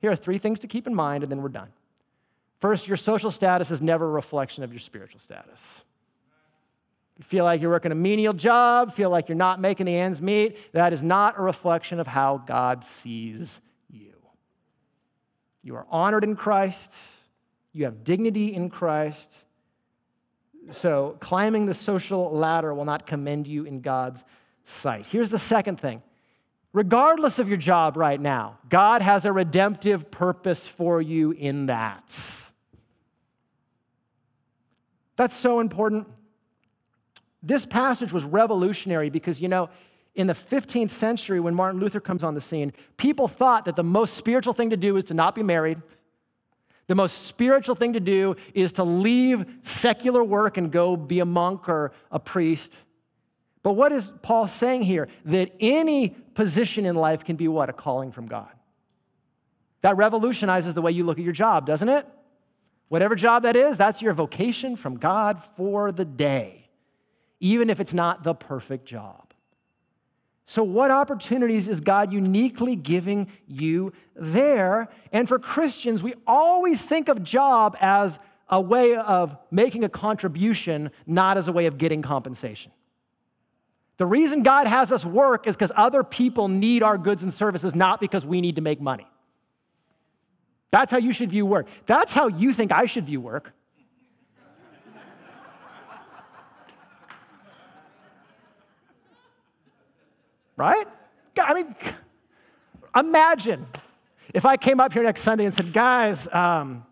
Here 0.00 0.10
are 0.10 0.16
three 0.16 0.36
things 0.36 0.60
to 0.60 0.66
keep 0.66 0.86
in 0.86 0.94
mind, 0.94 1.22
and 1.22 1.32
then 1.32 1.40
we're 1.40 1.48
done. 1.48 1.70
First, 2.60 2.86
your 2.86 2.98
social 2.98 3.30
status 3.30 3.70
is 3.70 3.80
never 3.80 4.04
a 4.04 4.10
reflection 4.10 4.62
of 4.62 4.72
your 4.72 4.80
spiritual 4.80 5.20
status. 5.20 5.82
Feel 7.20 7.44
like 7.44 7.60
you're 7.60 7.70
working 7.70 7.92
a 7.92 7.96
menial 7.96 8.32
job, 8.32 8.92
feel 8.92 9.10
like 9.10 9.28
you're 9.28 9.36
not 9.36 9.60
making 9.60 9.86
the 9.86 9.96
ends 9.96 10.22
meet. 10.22 10.72
That 10.72 10.92
is 10.92 11.02
not 11.02 11.38
a 11.38 11.42
reflection 11.42 12.00
of 12.00 12.06
how 12.06 12.38
God 12.38 12.82
sees 12.82 13.60
you. 13.90 14.14
You 15.62 15.76
are 15.76 15.86
honored 15.90 16.24
in 16.24 16.36
Christ, 16.36 16.92
You 17.72 17.84
have 17.84 18.02
dignity 18.02 18.52
in 18.52 18.70
Christ. 18.70 19.32
So, 20.70 21.16
climbing 21.20 21.66
the 21.66 21.74
social 21.74 22.30
ladder 22.30 22.74
will 22.74 22.84
not 22.84 23.06
commend 23.06 23.46
you 23.46 23.64
in 23.64 23.80
God's 23.80 24.24
sight. 24.64 25.06
Here's 25.06 25.30
the 25.30 25.38
second 25.38 25.80
thing 25.80 26.02
regardless 26.72 27.38
of 27.38 27.48
your 27.48 27.56
job 27.56 27.96
right 27.96 28.20
now, 28.20 28.58
God 28.68 29.02
has 29.02 29.24
a 29.24 29.32
redemptive 29.32 30.10
purpose 30.10 30.66
for 30.66 31.00
you 31.00 31.32
in 31.32 31.66
that. 31.66 32.04
That's 35.16 35.36
so 35.36 35.60
important. 35.60 36.08
This 37.42 37.64
passage 37.66 38.12
was 38.12 38.24
revolutionary 38.24 39.10
because, 39.10 39.40
you 39.40 39.48
know, 39.48 39.70
in 40.14 40.26
the 40.26 40.34
15th 40.34 40.90
century, 40.90 41.40
when 41.40 41.54
Martin 41.54 41.80
Luther 41.80 42.00
comes 42.00 42.24
on 42.24 42.34
the 42.34 42.40
scene, 42.40 42.72
people 42.96 43.28
thought 43.28 43.64
that 43.64 43.76
the 43.76 43.84
most 43.84 44.14
spiritual 44.14 44.52
thing 44.52 44.70
to 44.70 44.76
do 44.76 44.96
is 44.96 45.04
to 45.04 45.14
not 45.14 45.34
be 45.34 45.42
married. 45.42 45.80
The 46.88 46.94
most 46.96 47.26
spiritual 47.26 47.76
thing 47.76 47.92
to 47.92 48.00
do 48.00 48.34
is 48.52 48.72
to 48.72 48.84
leave 48.84 49.44
secular 49.62 50.24
work 50.24 50.56
and 50.56 50.72
go 50.72 50.96
be 50.96 51.20
a 51.20 51.24
monk 51.24 51.68
or 51.68 51.92
a 52.10 52.18
priest. 52.18 52.78
But 53.62 53.74
what 53.74 53.92
is 53.92 54.12
Paul 54.22 54.48
saying 54.48 54.82
here? 54.82 55.08
That 55.24 55.52
any 55.60 56.10
position 56.34 56.86
in 56.86 56.96
life 56.96 57.24
can 57.24 57.36
be 57.36 57.46
what? 57.46 57.68
A 57.68 57.72
calling 57.72 58.10
from 58.10 58.26
God. 58.26 58.50
That 59.82 59.96
revolutionizes 59.96 60.74
the 60.74 60.82
way 60.82 60.90
you 60.90 61.04
look 61.04 61.18
at 61.18 61.24
your 61.24 61.32
job, 61.32 61.66
doesn't 61.66 61.88
it? 61.88 62.06
Whatever 62.88 63.14
job 63.14 63.44
that 63.44 63.54
is, 63.54 63.78
that's 63.78 64.02
your 64.02 64.12
vocation 64.12 64.74
from 64.74 64.96
God 64.96 65.40
for 65.56 65.92
the 65.92 66.04
day, 66.04 66.69
even 67.40 67.70
if 67.70 67.80
it's 67.80 67.94
not 67.94 68.22
the 68.22 68.34
perfect 68.34 68.84
job. 68.84 69.32
So, 70.46 70.62
what 70.62 70.90
opportunities 70.90 71.68
is 71.68 71.80
God 71.80 72.12
uniquely 72.12 72.74
giving 72.76 73.28
you 73.46 73.92
there? 74.16 74.88
And 75.12 75.28
for 75.28 75.38
Christians, 75.38 76.02
we 76.02 76.14
always 76.26 76.82
think 76.82 77.08
of 77.08 77.22
job 77.22 77.76
as 77.80 78.18
a 78.48 78.60
way 78.60 78.96
of 78.96 79.36
making 79.50 79.84
a 79.84 79.88
contribution, 79.88 80.90
not 81.06 81.36
as 81.36 81.46
a 81.46 81.52
way 81.52 81.66
of 81.66 81.78
getting 81.78 82.02
compensation. 82.02 82.72
The 83.96 84.06
reason 84.06 84.42
God 84.42 84.66
has 84.66 84.90
us 84.90 85.04
work 85.04 85.46
is 85.46 85.54
because 85.54 85.72
other 85.76 86.02
people 86.02 86.48
need 86.48 86.82
our 86.82 86.98
goods 86.98 87.22
and 87.22 87.32
services, 87.32 87.74
not 87.74 88.00
because 88.00 88.26
we 88.26 88.40
need 88.40 88.56
to 88.56 88.62
make 88.62 88.80
money. 88.80 89.06
That's 90.70 90.90
how 90.90 90.98
you 90.98 91.12
should 91.12 91.30
view 91.30 91.46
work. 91.46 91.68
That's 91.86 92.12
how 92.12 92.26
you 92.28 92.52
think 92.52 92.72
I 92.72 92.86
should 92.86 93.04
view 93.04 93.20
work. 93.20 93.54
Right? 100.60 100.86
I 101.40 101.54
mean, 101.54 101.74
imagine 102.94 103.66
if 104.34 104.44
I 104.44 104.58
came 104.58 104.78
up 104.78 104.92
here 104.92 105.02
next 105.02 105.22
Sunday 105.22 105.46
and 105.46 105.54
said, 105.54 105.72
guys, 105.72 106.28
um, 106.32 106.84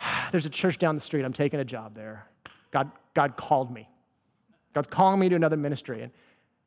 there's 0.32 0.46
a 0.46 0.50
church 0.50 0.78
down 0.78 0.94
the 0.94 1.00
street. 1.02 1.22
I'm 1.22 1.34
taking 1.34 1.60
a 1.60 1.64
job 1.64 1.94
there. 1.94 2.26
God, 2.70 2.90
God 3.12 3.36
called 3.36 3.70
me. 3.70 3.86
God's 4.72 4.88
calling 4.88 5.20
me 5.20 5.28
to 5.28 5.34
another 5.34 5.58
ministry. 5.58 6.02
And 6.02 6.12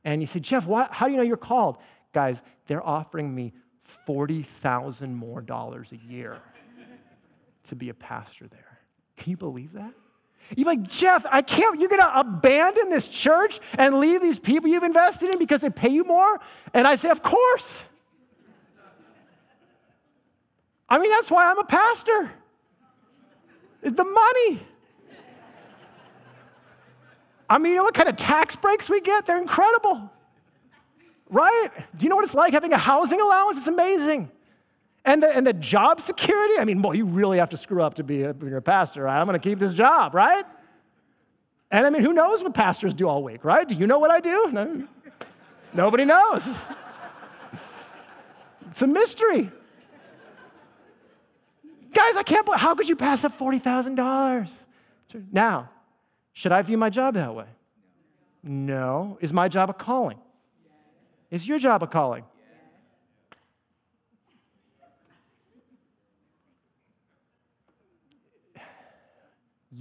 and 0.05 0.21
you 0.21 0.27
say, 0.27 0.39
Jeff, 0.39 0.65
what, 0.65 0.93
how 0.93 1.07
do 1.07 1.11
you 1.11 1.17
know 1.17 1.23
you're 1.23 1.35
called? 1.35 1.77
Guys, 2.13 2.41
they're 2.67 2.85
offering 2.85 3.33
me 3.35 3.53
40,000 4.05 5.13
more 5.13 5.41
dollars 5.41 5.91
a 5.91 5.97
year 5.97 6.41
to 7.65 7.75
be 7.75 7.89
a 7.89 7.93
pastor 7.93 8.47
there. 8.47 8.79
Can 9.17 9.31
you 9.31 9.37
believe 9.37 9.73
that? 9.73 9.93
You're 10.55 10.65
like, 10.65 10.83
Jeff, 10.83 11.25
I 11.29 11.41
can't, 11.41 11.79
you're 11.79 11.89
gonna 11.89 12.11
abandon 12.15 12.89
this 12.89 13.07
church 13.07 13.59
and 13.77 13.99
leave 13.99 14.21
these 14.21 14.39
people 14.39 14.69
you've 14.69 14.83
invested 14.83 15.29
in 15.29 15.37
because 15.37 15.61
they 15.61 15.69
pay 15.69 15.89
you 15.89 16.03
more? 16.03 16.39
And 16.73 16.87
I 16.87 16.95
say, 16.95 17.09
Of 17.09 17.21
course. 17.21 17.83
I 20.89 20.97
mean, 20.97 21.11
that's 21.11 21.29
why 21.29 21.49
I'm 21.49 21.59
a 21.59 21.65
pastor. 21.65 22.31
It's 23.83 23.93
the 23.93 24.03
money. 24.03 24.65
I 27.49 27.57
mean, 27.57 27.71
you 27.71 27.77
know 27.77 27.83
what 27.83 27.93
kind 27.93 28.09
of 28.09 28.15
tax 28.15 28.55
breaks 28.55 28.89
we 28.89 29.01
get? 29.01 29.25
They're 29.25 29.39
incredible. 29.39 30.11
Right? 31.29 31.67
Do 31.95 32.03
you 32.03 32.09
know 32.09 32.15
what 32.15 32.25
it's 32.25 32.33
like 32.33 32.53
having 32.53 32.73
a 32.73 32.77
housing 32.77 33.21
allowance? 33.21 33.57
It's 33.57 33.67
amazing. 33.67 34.31
And 35.05 35.23
the, 35.23 35.35
and 35.35 35.47
the 35.47 35.53
job 35.53 36.01
security? 36.01 36.55
I 36.59 36.65
mean, 36.65 36.81
boy, 36.81 36.93
you 36.93 37.05
really 37.05 37.37
have 37.37 37.49
to 37.49 37.57
screw 37.57 37.81
up 37.81 37.95
to 37.95 38.03
be 38.03 38.23
a, 38.23 38.31
a 38.31 38.61
pastor, 38.61 39.03
right? 39.03 39.19
I'm 39.19 39.25
going 39.25 39.39
to 39.39 39.49
keep 39.49 39.59
this 39.59 39.73
job, 39.73 40.13
right? 40.13 40.43
And 41.71 41.85
I 41.85 41.89
mean, 41.89 42.03
who 42.03 42.13
knows 42.13 42.43
what 42.43 42.53
pastors 42.53 42.93
do 42.93 43.07
all 43.07 43.23
week, 43.23 43.45
right? 43.45 43.67
Do 43.67 43.75
you 43.75 43.87
know 43.87 43.99
what 43.99 44.11
I 44.11 44.19
do? 44.19 44.51
No. 44.51 44.87
Nobody 45.73 46.05
knows. 46.05 46.47
It's 48.69 48.83
a 48.83 48.87
mystery. 48.87 49.51
Guys, 51.91 52.15
I 52.15 52.23
can't 52.23 52.45
believe, 52.45 52.61
how 52.61 52.75
could 52.75 52.87
you 52.87 52.95
pass 52.95 53.23
up 53.23 53.37
$40,000? 53.37 54.51
Now, 55.31 55.69
should 56.33 56.51
I 56.51 56.61
view 56.61 56.77
my 56.77 56.89
job 56.89 57.15
that 57.15 57.33
way? 57.33 57.47
No. 58.43 59.17
Is 59.21 59.33
my 59.33 59.47
job 59.47 59.69
a 59.69 59.73
calling? 59.73 60.19
Is 61.31 61.47
your 61.47 61.59
job 61.59 61.83
a 61.83 61.87
calling? 61.87 62.25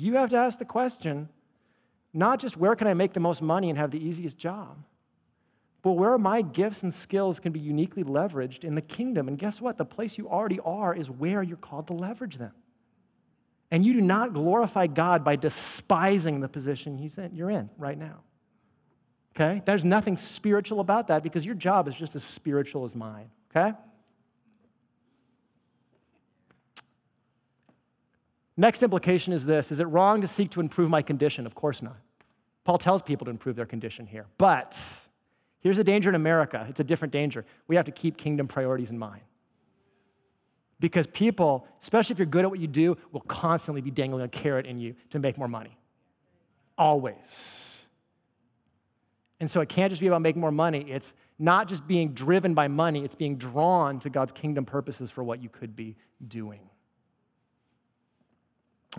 You 0.01 0.15
have 0.15 0.31
to 0.31 0.37
ask 0.37 0.59
the 0.59 0.65
question 0.65 1.29
not 2.15 2.39
just 2.39 2.57
where 2.57 2.75
can 2.77 2.87
I 2.87 2.95
make 2.95 3.13
the 3.13 3.21
most 3.21 3.43
money 3.43 3.69
and 3.69 3.79
have 3.79 3.91
the 3.91 4.05
easiest 4.05 4.39
job, 4.39 4.79
but 5.83 5.93
where 5.93 6.17
my 6.19 6.43
gifts 6.43 6.83
and 6.83 6.93
skills 6.93 7.39
can 7.41 7.53
be 7.53 7.61
uniquely 7.61 8.05
leveraged 8.05 8.65
in 8.65 8.75
the 8.75 8.81
kingdom. 8.81 9.29
And 9.29 9.39
guess 9.39 9.61
what? 9.61 9.77
The 9.77 9.85
place 9.85 10.17
you 10.17 10.29
already 10.29 10.61
are 10.61 10.95
is 10.95 11.11
where 11.11 11.43
you're 11.43 11.57
called 11.57 11.87
to 11.89 11.95
leverage 11.95 12.39
them. 12.39 12.53
And 13.71 13.85
you 13.85 13.93
do 13.93 14.01
not 14.01 14.33
glorify 14.33 14.87
God 14.87 15.25
by 15.25 15.37
despising 15.37 16.41
the 16.41 16.49
position 16.49 16.99
you're 17.33 17.51
in 17.51 17.69
right 17.77 17.99
now. 17.99 18.21
Okay? 19.35 19.63
There's 19.67 19.85
nothing 19.85 20.17
spiritual 20.17 20.81
about 20.81 21.09
that 21.09 21.23
because 21.23 21.45
your 21.45 21.55
job 21.55 21.87
is 21.87 21.95
just 21.95 22.15
as 22.15 22.25
spiritual 22.25 22.85
as 22.85 22.95
mine. 22.95 23.31
Okay? 23.51 23.77
Next 28.59 28.83
implication 28.83 29.33
is 29.33 29.47
this 29.47 29.71
Is 29.71 29.81
it 29.81 29.85
wrong 29.85 30.21
to 30.21 30.27
seek 30.27 30.51
to 30.51 30.61
improve 30.61 30.91
my 30.91 31.01
condition? 31.01 31.47
Of 31.47 31.55
course 31.55 31.81
not. 31.81 31.97
Paul 32.65 32.77
tells 32.77 33.01
people 33.01 33.25
to 33.25 33.31
improve 33.31 33.57
their 33.57 33.65
condition 33.65 34.07
here. 34.07 34.27
But 34.37 34.79
here's 35.61 35.79
a 35.79 35.85
danger 35.85 36.11
in 36.11 36.17
America 36.17 36.67
it's 36.69 36.81
a 36.81 36.85
different 36.85 37.13
danger. 37.13 37.47
We 37.69 37.77
have 37.77 37.87
to 37.87 37.93
keep 37.93 38.19
kingdom 38.19 38.49
priorities 38.49 38.91
in 38.91 38.99
mind. 38.99 39.23
Because 40.81 41.07
people, 41.07 41.67
especially 41.83 42.15
if 42.15 42.19
you're 42.19 42.27
good 42.27 42.45
at 42.45 42.51
what 42.51 42.61
you 42.61 42.67
do, 42.67 42.97
will 43.11 43.23
constantly 43.23 43.81
be 43.81 43.91
dangling 43.91 44.23
a 44.23 44.29
carrot 44.29 44.67
in 44.67 44.79
you 44.79 44.95
to 45.11 45.19
make 45.19 45.39
more 45.39 45.49
money. 45.49 45.77
Always. 46.77 47.85
And 49.41 49.51
so 49.51 49.61
it 49.61 49.69
can't 49.69 49.91
just 49.91 50.01
be 50.01 50.09
about 50.09 50.23
making 50.23 50.41
more 50.41 50.53
money. 50.53 50.89
It's 50.89 51.15
not 51.39 51.69
just 51.69 51.87
being 51.87 52.13
driven 52.13 52.55
by 52.55 52.67
money, 52.67 53.05
it's 53.05 53.15
being 53.15 53.37
drawn 53.37 54.01
to 54.01 54.11
God's 54.11 54.33
kingdom 54.33 54.65
purposes 54.65 55.11
for 55.11 55.23
what 55.23 55.41
you 55.43 55.49
could 55.49 55.77
be 55.77 55.97
doing. 56.27 56.71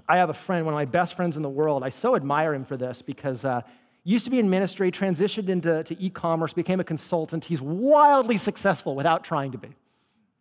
I 0.08 0.18
have 0.18 0.30
a 0.30 0.34
friend, 0.34 0.66
one 0.66 0.74
of 0.74 0.78
my 0.78 0.86
best 0.86 1.16
friends 1.16 1.36
in 1.36 1.44
the 1.44 1.50
world. 1.50 1.84
I 1.84 1.90
so 1.90 2.16
admire 2.16 2.54
him 2.54 2.66
for 2.66 2.78
this 2.78 3.02
because 3.02 3.44
uh, 3.44 3.62
used 4.04 4.24
to 4.26 4.32
be 4.32 4.40
in 4.40 4.50
ministry, 4.50 4.92
transitioned 4.92 5.50
into 5.50 5.96
e 6.00 6.10
commerce, 6.10 6.54
became 6.54 6.80
a 6.80 6.84
consultant. 6.84 7.46
He's 7.46 7.62
wildly 7.62 8.38
successful 8.38 8.96
without 8.96 9.24
trying 9.24 9.52
to 9.52 9.58
be. 9.58 9.70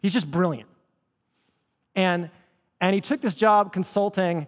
He's 0.00 0.12
just 0.12 0.30
brilliant. 0.30 0.68
And, 1.94 2.30
and 2.80 2.94
he 2.94 3.00
took 3.00 3.20
this 3.20 3.34
job 3.34 3.72
consulting, 3.72 4.46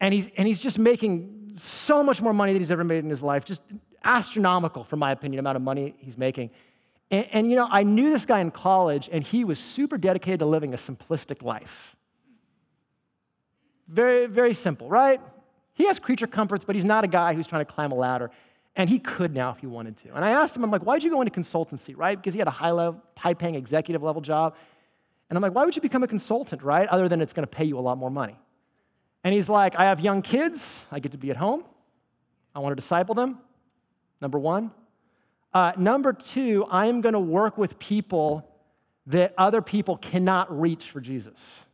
and 0.00 0.14
he's, 0.14 0.28
and 0.36 0.46
he's 0.46 0.60
just 0.60 0.78
making 0.78 1.52
so 1.54 2.02
much 2.02 2.22
more 2.22 2.32
money 2.32 2.52
than 2.52 2.60
he's 2.60 2.70
ever 2.70 2.84
made 2.84 3.02
in 3.02 3.10
his 3.10 3.22
life, 3.22 3.44
just 3.44 3.62
astronomical, 4.04 4.84
for 4.84 4.96
my 4.96 5.12
opinion, 5.12 5.40
amount 5.40 5.56
of 5.56 5.62
money 5.62 5.94
he's 5.98 6.16
making. 6.16 6.50
And, 7.10 7.26
and, 7.32 7.50
you 7.50 7.56
know, 7.56 7.68
I 7.70 7.82
knew 7.82 8.10
this 8.10 8.24
guy 8.24 8.40
in 8.40 8.50
college, 8.50 9.08
and 9.10 9.24
he 9.24 9.44
was 9.44 9.58
super 9.58 9.98
dedicated 9.98 10.40
to 10.40 10.46
living 10.46 10.72
a 10.72 10.76
simplistic 10.76 11.42
life. 11.42 11.91
Very, 13.92 14.24
very 14.24 14.54
simple, 14.54 14.88
right? 14.88 15.20
He 15.74 15.86
has 15.86 15.98
creature 15.98 16.26
comforts, 16.26 16.64
but 16.64 16.74
he's 16.74 16.84
not 16.84 17.04
a 17.04 17.08
guy 17.08 17.34
who's 17.34 17.46
trying 17.46 17.64
to 17.64 17.70
climb 17.70 17.92
a 17.92 17.94
ladder. 17.94 18.30
And 18.74 18.88
he 18.88 18.98
could 18.98 19.34
now 19.34 19.50
if 19.50 19.58
he 19.58 19.66
wanted 19.66 19.98
to. 19.98 20.14
And 20.14 20.24
I 20.24 20.30
asked 20.30 20.56
him, 20.56 20.64
I'm 20.64 20.70
like, 20.70 20.82
why'd 20.82 21.02
you 21.02 21.10
go 21.10 21.20
into 21.20 21.38
consultancy, 21.38 21.94
right? 21.94 22.16
Because 22.16 22.32
he 22.32 22.38
had 22.38 22.48
a 22.48 22.52
high 22.52 22.70
level, 22.70 23.02
high 23.18 23.34
paying 23.34 23.54
executive 23.54 24.02
level 24.02 24.22
job. 24.22 24.56
And 25.28 25.36
I'm 25.36 25.42
like, 25.42 25.54
why 25.54 25.66
would 25.66 25.76
you 25.76 25.82
become 25.82 26.02
a 26.02 26.08
consultant, 26.08 26.62
right? 26.62 26.88
Other 26.88 27.06
than 27.06 27.20
it's 27.20 27.34
going 27.34 27.44
to 27.44 27.50
pay 27.50 27.66
you 27.66 27.78
a 27.78 27.80
lot 27.80 27.98
more 27.98 28.10
money. 28.10 28.38
And 29.24 29.34
he's 29.34 29.50
like, 29.50 29.76
I 29.76 29.84
have 29.84 30.00
young 30.00 30.22
kids. 30.22 30.86
I 30.90 30.98
get 30.98 31.12
to 31.12 31.18
be 31.18 31.30
at 31.30 31.36
home. 31.36 31.64
I 32.54 32.60
want 32.60 32.72
to 32.72 32.76
disciple 32.76 33.14
them. 33.14 33.40
Number 34.22 34.38
one. 34.38 34.70
Uh, 35.52 35.72
number 35.76 36.14
two, 36.14 36.64
I 36.70 36.86
am 36.86 37.02
going 37.02 37.12
to 37.12 37.20
work 37.20 37.58
with 37.58 37.78
people 37.78 38.48
that 39.06 39.34
other 39.36 39.60
people 39.60 39.98
cannot 39.98 40.60
reach 40.60 40.90
for 40.90 41.00
Jesus. 41.00 41.66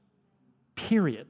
Period. 0.74 1.28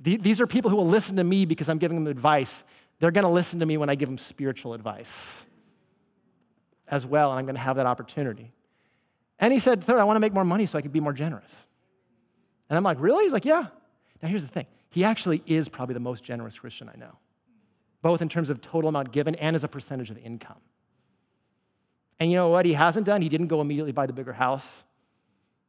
These 0.00 0.40
are 0.40 0.46
people 0.46 0.70
who 0.70 0.76
will 0.76 0.86
listen 0.86 1.16
to 1.16 1.24
me 1.24 1.44
because 1.44 1.68
I'm 1.68 1.78
giving 1.78 1.96
them 1.96 2.06
advice. 2.06 2.62
They're 3.00 3.10
going 3.10 3.24
to 3.24 3.30
listen 3.30 3.60
to 3.60 3.66
me 3.66 3.76
when 3.76 3.90
I 3.90 3.94
give 3.94 4.08
them 4.08 4.18
spiritual 4.18 4.74
advice 4.74 5.10
as 6.86 7.04
well, 7.04 7.30
and 7.30 7.38
I'm 7.38 7.46
going 7.46 7.56
to 7.56 7.60
have 7.60 7.76
that 7.76 7.86
opportunity. 7.86 8.52
And 9.38 9.52
he 9.52 9.58
said, 9.58 9.82
Third, 9.82 9.98
I 9.98 10.04
want 10.04 10.16
to 10.16 10.20
make 10.20 10.32
more 10.32 10.44
money 10.44 10.66
so 10.66 10.78
I 10.78 10.82
can 10.82 10.90
be 10.90 11.00
more 11.00 11.12
generous. 11.12 11.52
And 12.70 12.76
I'm 12.76 12.84
like, 12.84 13.00
Really? 13.00 13.24
He's 13.24 13.32
like, 13.32 13.44
Yeah. 13.44 13.66
Now, 14.22 14.28
here's 14.28 14.42
the 14.42 14.48
thing 14.48 14.66
he 14.90 15.04
actually 15.04 15.42
is 15.46 15.68
probably 15.68 15.94
the 15.94 16.00
most 16.00 16.24
generous 16.24 16.58
Christian 16.58 16.88
I 16.92 16.96
know, 16.96 17.18
both 18.02 18.22
in 18.22 18.28
terms 18.28 18.50
of 18.50 18.60
total 18.60 18.88
amount 18.88 19.12
given 19.12 19.34
and 19.36 19.54
as 19.54 19.64
a 19.64 19.68
percentage 19.68 20.10
of 20.10 20.18
income. 20.18 20.60
And 22.20 22.30
you 22.30 22.36
know 22.36 22.48
what 22.48 22.66
he 22.66 22.72
hasn't 22.72 23.06
done? 23.06 23.22
He 23.22 23.28
didn't 23.28 23.46
go 23.46 23.60
immediately 23.60 23.92
buy 23.92 24.06
the 24.06 24.12
bigger 24.12 24.32
house, 24.32 24.66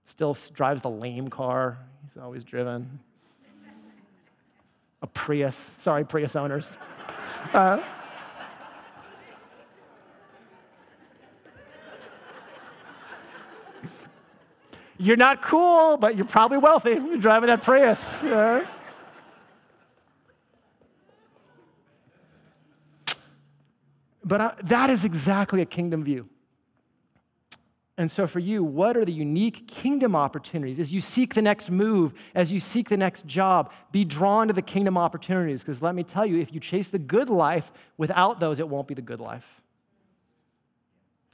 still 0.05 0.35
drives 0.53 0.81
the 0.81 0.89
lame 0.89 1.27
car 1.27 1.79
he's 2.03 2.17
always 2.21 2.43
driven. 2.43 2.99
A 5.01 5.07
Prius. 5.07 5.71
Sorry, 5.77 6.05
Prius 6.05 6.35
owners. 6.35 6.71
Uh, 7.53 7.81
you're 14.97 15.15
not 15.15 15.41
cool, 15.41 15.95
but 15.97 16.17
you're 16.17 16.25
probably 16.25 16.57
wealthy. 16.57 16.91
You're 16.91 17.17
driving 17.17 17.47
that 17.47 17.63
Prius. 17.63 18.23
Uh, 18.23 18.65
but 24.23 24.41
uh, 24.41 24.51
that 24.63 24.89
is 24.89 25.05
exactly 25.05 25.61
a 25.61 25.65
kingdom 25.65 26.03
view. 26.03 26.27
And 27.99 28.09
so, 28.09 28.27
for 28.27 28.39
you, 28.39 28.63
what 28.63 28.95
are 28.95 29.03
the 29.03 29.11
unique 29.11 29.67
kingdom 29.67 30.15
opportunities 30.15 30.79
as 30.79 30.93
you 30.93 31.01
seek 31.01 31.33
the 31.33 31.41
next 31.41 31.69
move, 31.69 32.13
as 32.33 32.49
you 32.49 32.61
seek 32.61 32.87
the 32.87 32.95
next 32.95 33.25
job? 33.25 33.73
Be 33.91 34.05
drawn 34.05 34.47
to 34.47 34.53
the 34.53 34.61
kingdom 34.61 34.97
opportunities, 34.97 35.63
because 35.63 35.81
let 35.81 35.93
me 35.93 36.03
tell 36.03 36.25
you, 36.25 36.39
if 36.39 36.53
you 36.53 36.61
chase 36.61 36.87
the 36.87 36.97
good 36.97 37.29
life 37.29 37.73
without 37.97 38.39
those, 38.39 38.57
it 38.57 38.69
won't 38.69 38.87
be 38.87 38.93
the 38.93 39.01
good 39.01 39.19
life. 39.19 39.59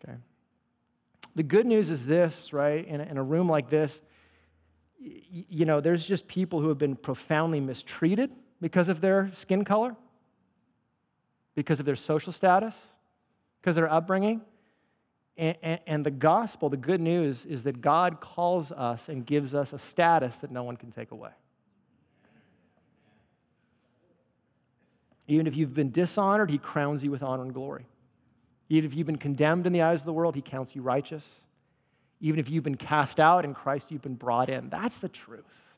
Okay? 0.03 0.18
The 1.36 1.43
good 1.43 1.68
news 1.68 1.91
is 1.91 2.07
this, 2.07 2.51
right? 2.51 2.84
In 2.84 2.99
a, 2.99 3.03
in 3.03 3.18
a 3.20 3.24
room 3.24 3.47
like 3.47 3.70
this, 3.70 4.01
y- 4.99 5.45
you 5.47 5.66
know, 5.66 5.80
there's 5.80 6.07
just 6.07 6.28
people 6.28 6.61
who 6.61 6.70
have 6.70 6.80
been 6.80 6.95
profoundly 6.95 7.59
mistreated 7.59 8.34
because 8.59 8.89
of 8.89 9.01
their 9.01 9.30
skin 9.36 9.66
color, 9.66 9.95
because 11.53 11.80
of 11.80 11.86
their 11.86 11.95
social 11.95 12.34
status, 12.34 12.88
because 13.61 13.78
of 13.78 13.82
their 13.82 13.93
upbringing. 13.93 14.41
And, 15.38 15.79
and, 15.86 16.05
the 16.05 16.11
gospel, 16.11 16.69
the 16.69 16.77
good 16.77 17.01
news, 17.01 17.45
is 17.45 17.63
that 17.63 17.81
God 17.81 18.21
calls 18.21 18.71
us 18.71 19.09
and 19.09 19.25
gives 19.25 19.53
us 19.53 19.73
a 19.73 19.77
status 19.77 20.38
that 20.38 20.49
no 20.49 20.63
one 20.63 20.77
can 20.77 20.91
take 20.91 21.11
away. 21.11 21.31
Even 25.27 25.45
if 25.45 25.55
you've 25.57 25.73
been 25.73 25.91
dishonored, 25.91 26.49
He 26.49 26.57
crowns 26.57 27.03
you 27.03 27.11
with 27.11 27.21
honor 27.21 27.43
and 27.43 27.53
glory. 27.53 27.86
Even 28.69 28.89
if 28.89 28.95
you've 28.95 29.07
been 29.07 29.17
condemned 29.17 29.65
in 29.65 29.73
the 29.73 29.81
eyes 29.81 30.01
of 30.01 30.05
the 30.05 30.13
world, 30.13 30.36
He 30.36 30.41
counts 30.41 30.73
you 30.73 30.81
righteous. 30.81 31.41
Even 32.21 32.39
if 32.39 32.49
you've 32.49 32.63
been 32.63 32.75
cast 32.75 33.19
out 33.19 33.43
in 33.43 33.53
Christ, 33.53 33.91
you've 33.91 34.01
been 34.01 34.15
brought 34.15 34.49
in. 34.49 34.69
That's 34.69 34.97
the 34.97 35.09
truth. 35.09 35.75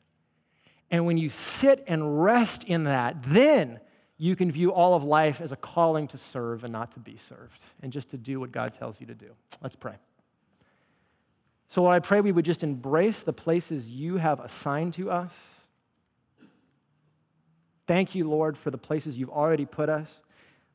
And 0.90 1.04
when 1.04 1.18
you 1.18 1.28
sit 1.28 1.82
and 1.86 2.22
rest 2.22 2.64
in 2.64 2.84
that, 2.84 3.22
then 3.22 3.80
you 4.18 4.34
can 4.34 4.50
view 4.50 4.72
all 4.72 4.94
of 4.94 5.04
life 5.04 5.40
as 5.40 5.52
a 5.52 5.56
calling 5.56 6.08
to 6.08 6.18
serve 6.18 6.64
and 6.64 6.72
not 6.72 6.92
to 6.92 7.00
be 7.00 7.16
served, 7.16 7.62
and 7.80 7.92
just 7.92 8.10
to 8.10 8.18
do 8.18 8.40
what 8.40 8.50
God 8.50 8.72
tells 8.72 9.00
you 9.00 9.06
to 9.06 9.14
do. 9.14 9.30
Let's 9.62 9.76
pray. 9.76 9.94
So, 11.68 11.82
Lord, 11.82 11.94
I 11.94 12.00
pray 12.00 12.20
we 12.20 12.32
would 12.32 12.44
just 12.44 12.64
embrace 12.64 13.22
the 13.22 13.32
places 13.32 13.90
you 13.90 14.16
have 14.16 14.40
assigned 14.40 14.94
to 14.94 15.10
us. 15.10 15.34
Thank 17.86 18.14
you, 18.14 18.28
Lord, 18.28 18.58
for 18.58 18.70
the 18.70 18.78
places 18.78 19.16
you've 19.16 19.30
already 19.30 19.64
put 19.64 19.88
us. 19.88 20.22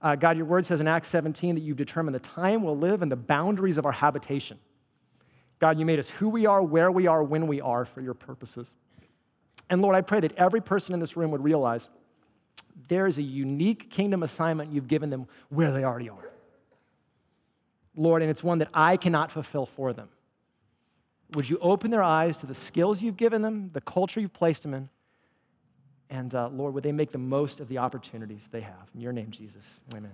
Uh, 0.02 0.16
God, 0.16 0.38
your 0.38 0.46
word 0.46 0.66
says 0.66 0.80
in 0.80 0.88
Acts 0.88 1.10
17 1.10 1.56
that 1.56 1.62
you've 1.62 1.78
determined 1.78 2.16
the 2.16 2.20
time 2.20 2.64
we'll 2.64 2.78
live 2.78 3.02
and 3.02 3.12
the 3.12 3.16
boundaries 3.16 3.78
of 3.78 3.86
our 3.86 3.92
habitation. 3.92 4.60
God, 5.60 5.80
you 5.80 5.86
made 5.86 6.00
us 6.00 6.10
who 6.10 6.30
we 6.30 6.46
are, 6.46 6.62
where 6.62 6.92
we 6.92 7.08
are, 7.08 7.24
when 7.24 7.48
we 7.48 7.62
are 7.62 7.86
for 7.86 8.02
your 8.02 8.14
purposes. 8.14 8.72
And 9.70 9.82
Lord, 9.82 9.96
I 9.96 10.02
pray 10.02 10.20
that 10.20 10.34
every 10.38 10.62
person 10.62 10.94
in 10.94 11.00
this 11.00 11.16
room 11.16 11.32
would 11.32 11.44
realize 11.44 11.90
there 12.88 13.08
is 13.08 13.18
a 13.18 13.24
unique 13.24 13.90
kingdom 13.90 14.24
assignment 14.24 14.72
you've 14.72 14.88
given 14.88 15.10
them 15.10 15.28
where 15.50 15.72
they 15.72 15.84
already 15.84 16.10
are. 16.10 16.32
Lord, 17.96 18.22
and 18.22 18.32
it's 18.32 18.44
one 18.44 18.60
that 18.60 18.70
I 18.74 18.98
cannot 18.98 19.32
fulfill 19.32 19.66
for 19.66 19.94
them. 19.94 20.10
Would 21.34 21.50
you 21.50 21.58
open 21.60 21.92
their 21.92 22.04
eyes 22.04 22.40
to 22.40 22.46
the 22.46 22.56
skills 22.56 23.02
you've 23.02 23.18
given 23.18 23.42
them, 23.42 23.72
the 23.74 23.82
culture 23.82 24.20
you've 24.20 24.34
placed 24.34 24.64
them 24.64 24.74
in? 24.74 24.90
And 26.10 26.34
uh, 26.36 26.50
Lord, 26.50 26.74
would 26.74 26.84
they 26.84 26.92
make 26.92 27.12
the 27.12 27.18
most 27.18 27.60
of 27.60 27.68
the 27.68 27.80
opportunities 27.80 28.48
they 28.52 28.62
have? 28.62 28.90
In 28.94 29.02
your 29.02 29.14
name, 29.14 29.32
Jesus. 29.32 29.82
Amen. 29.96 30.12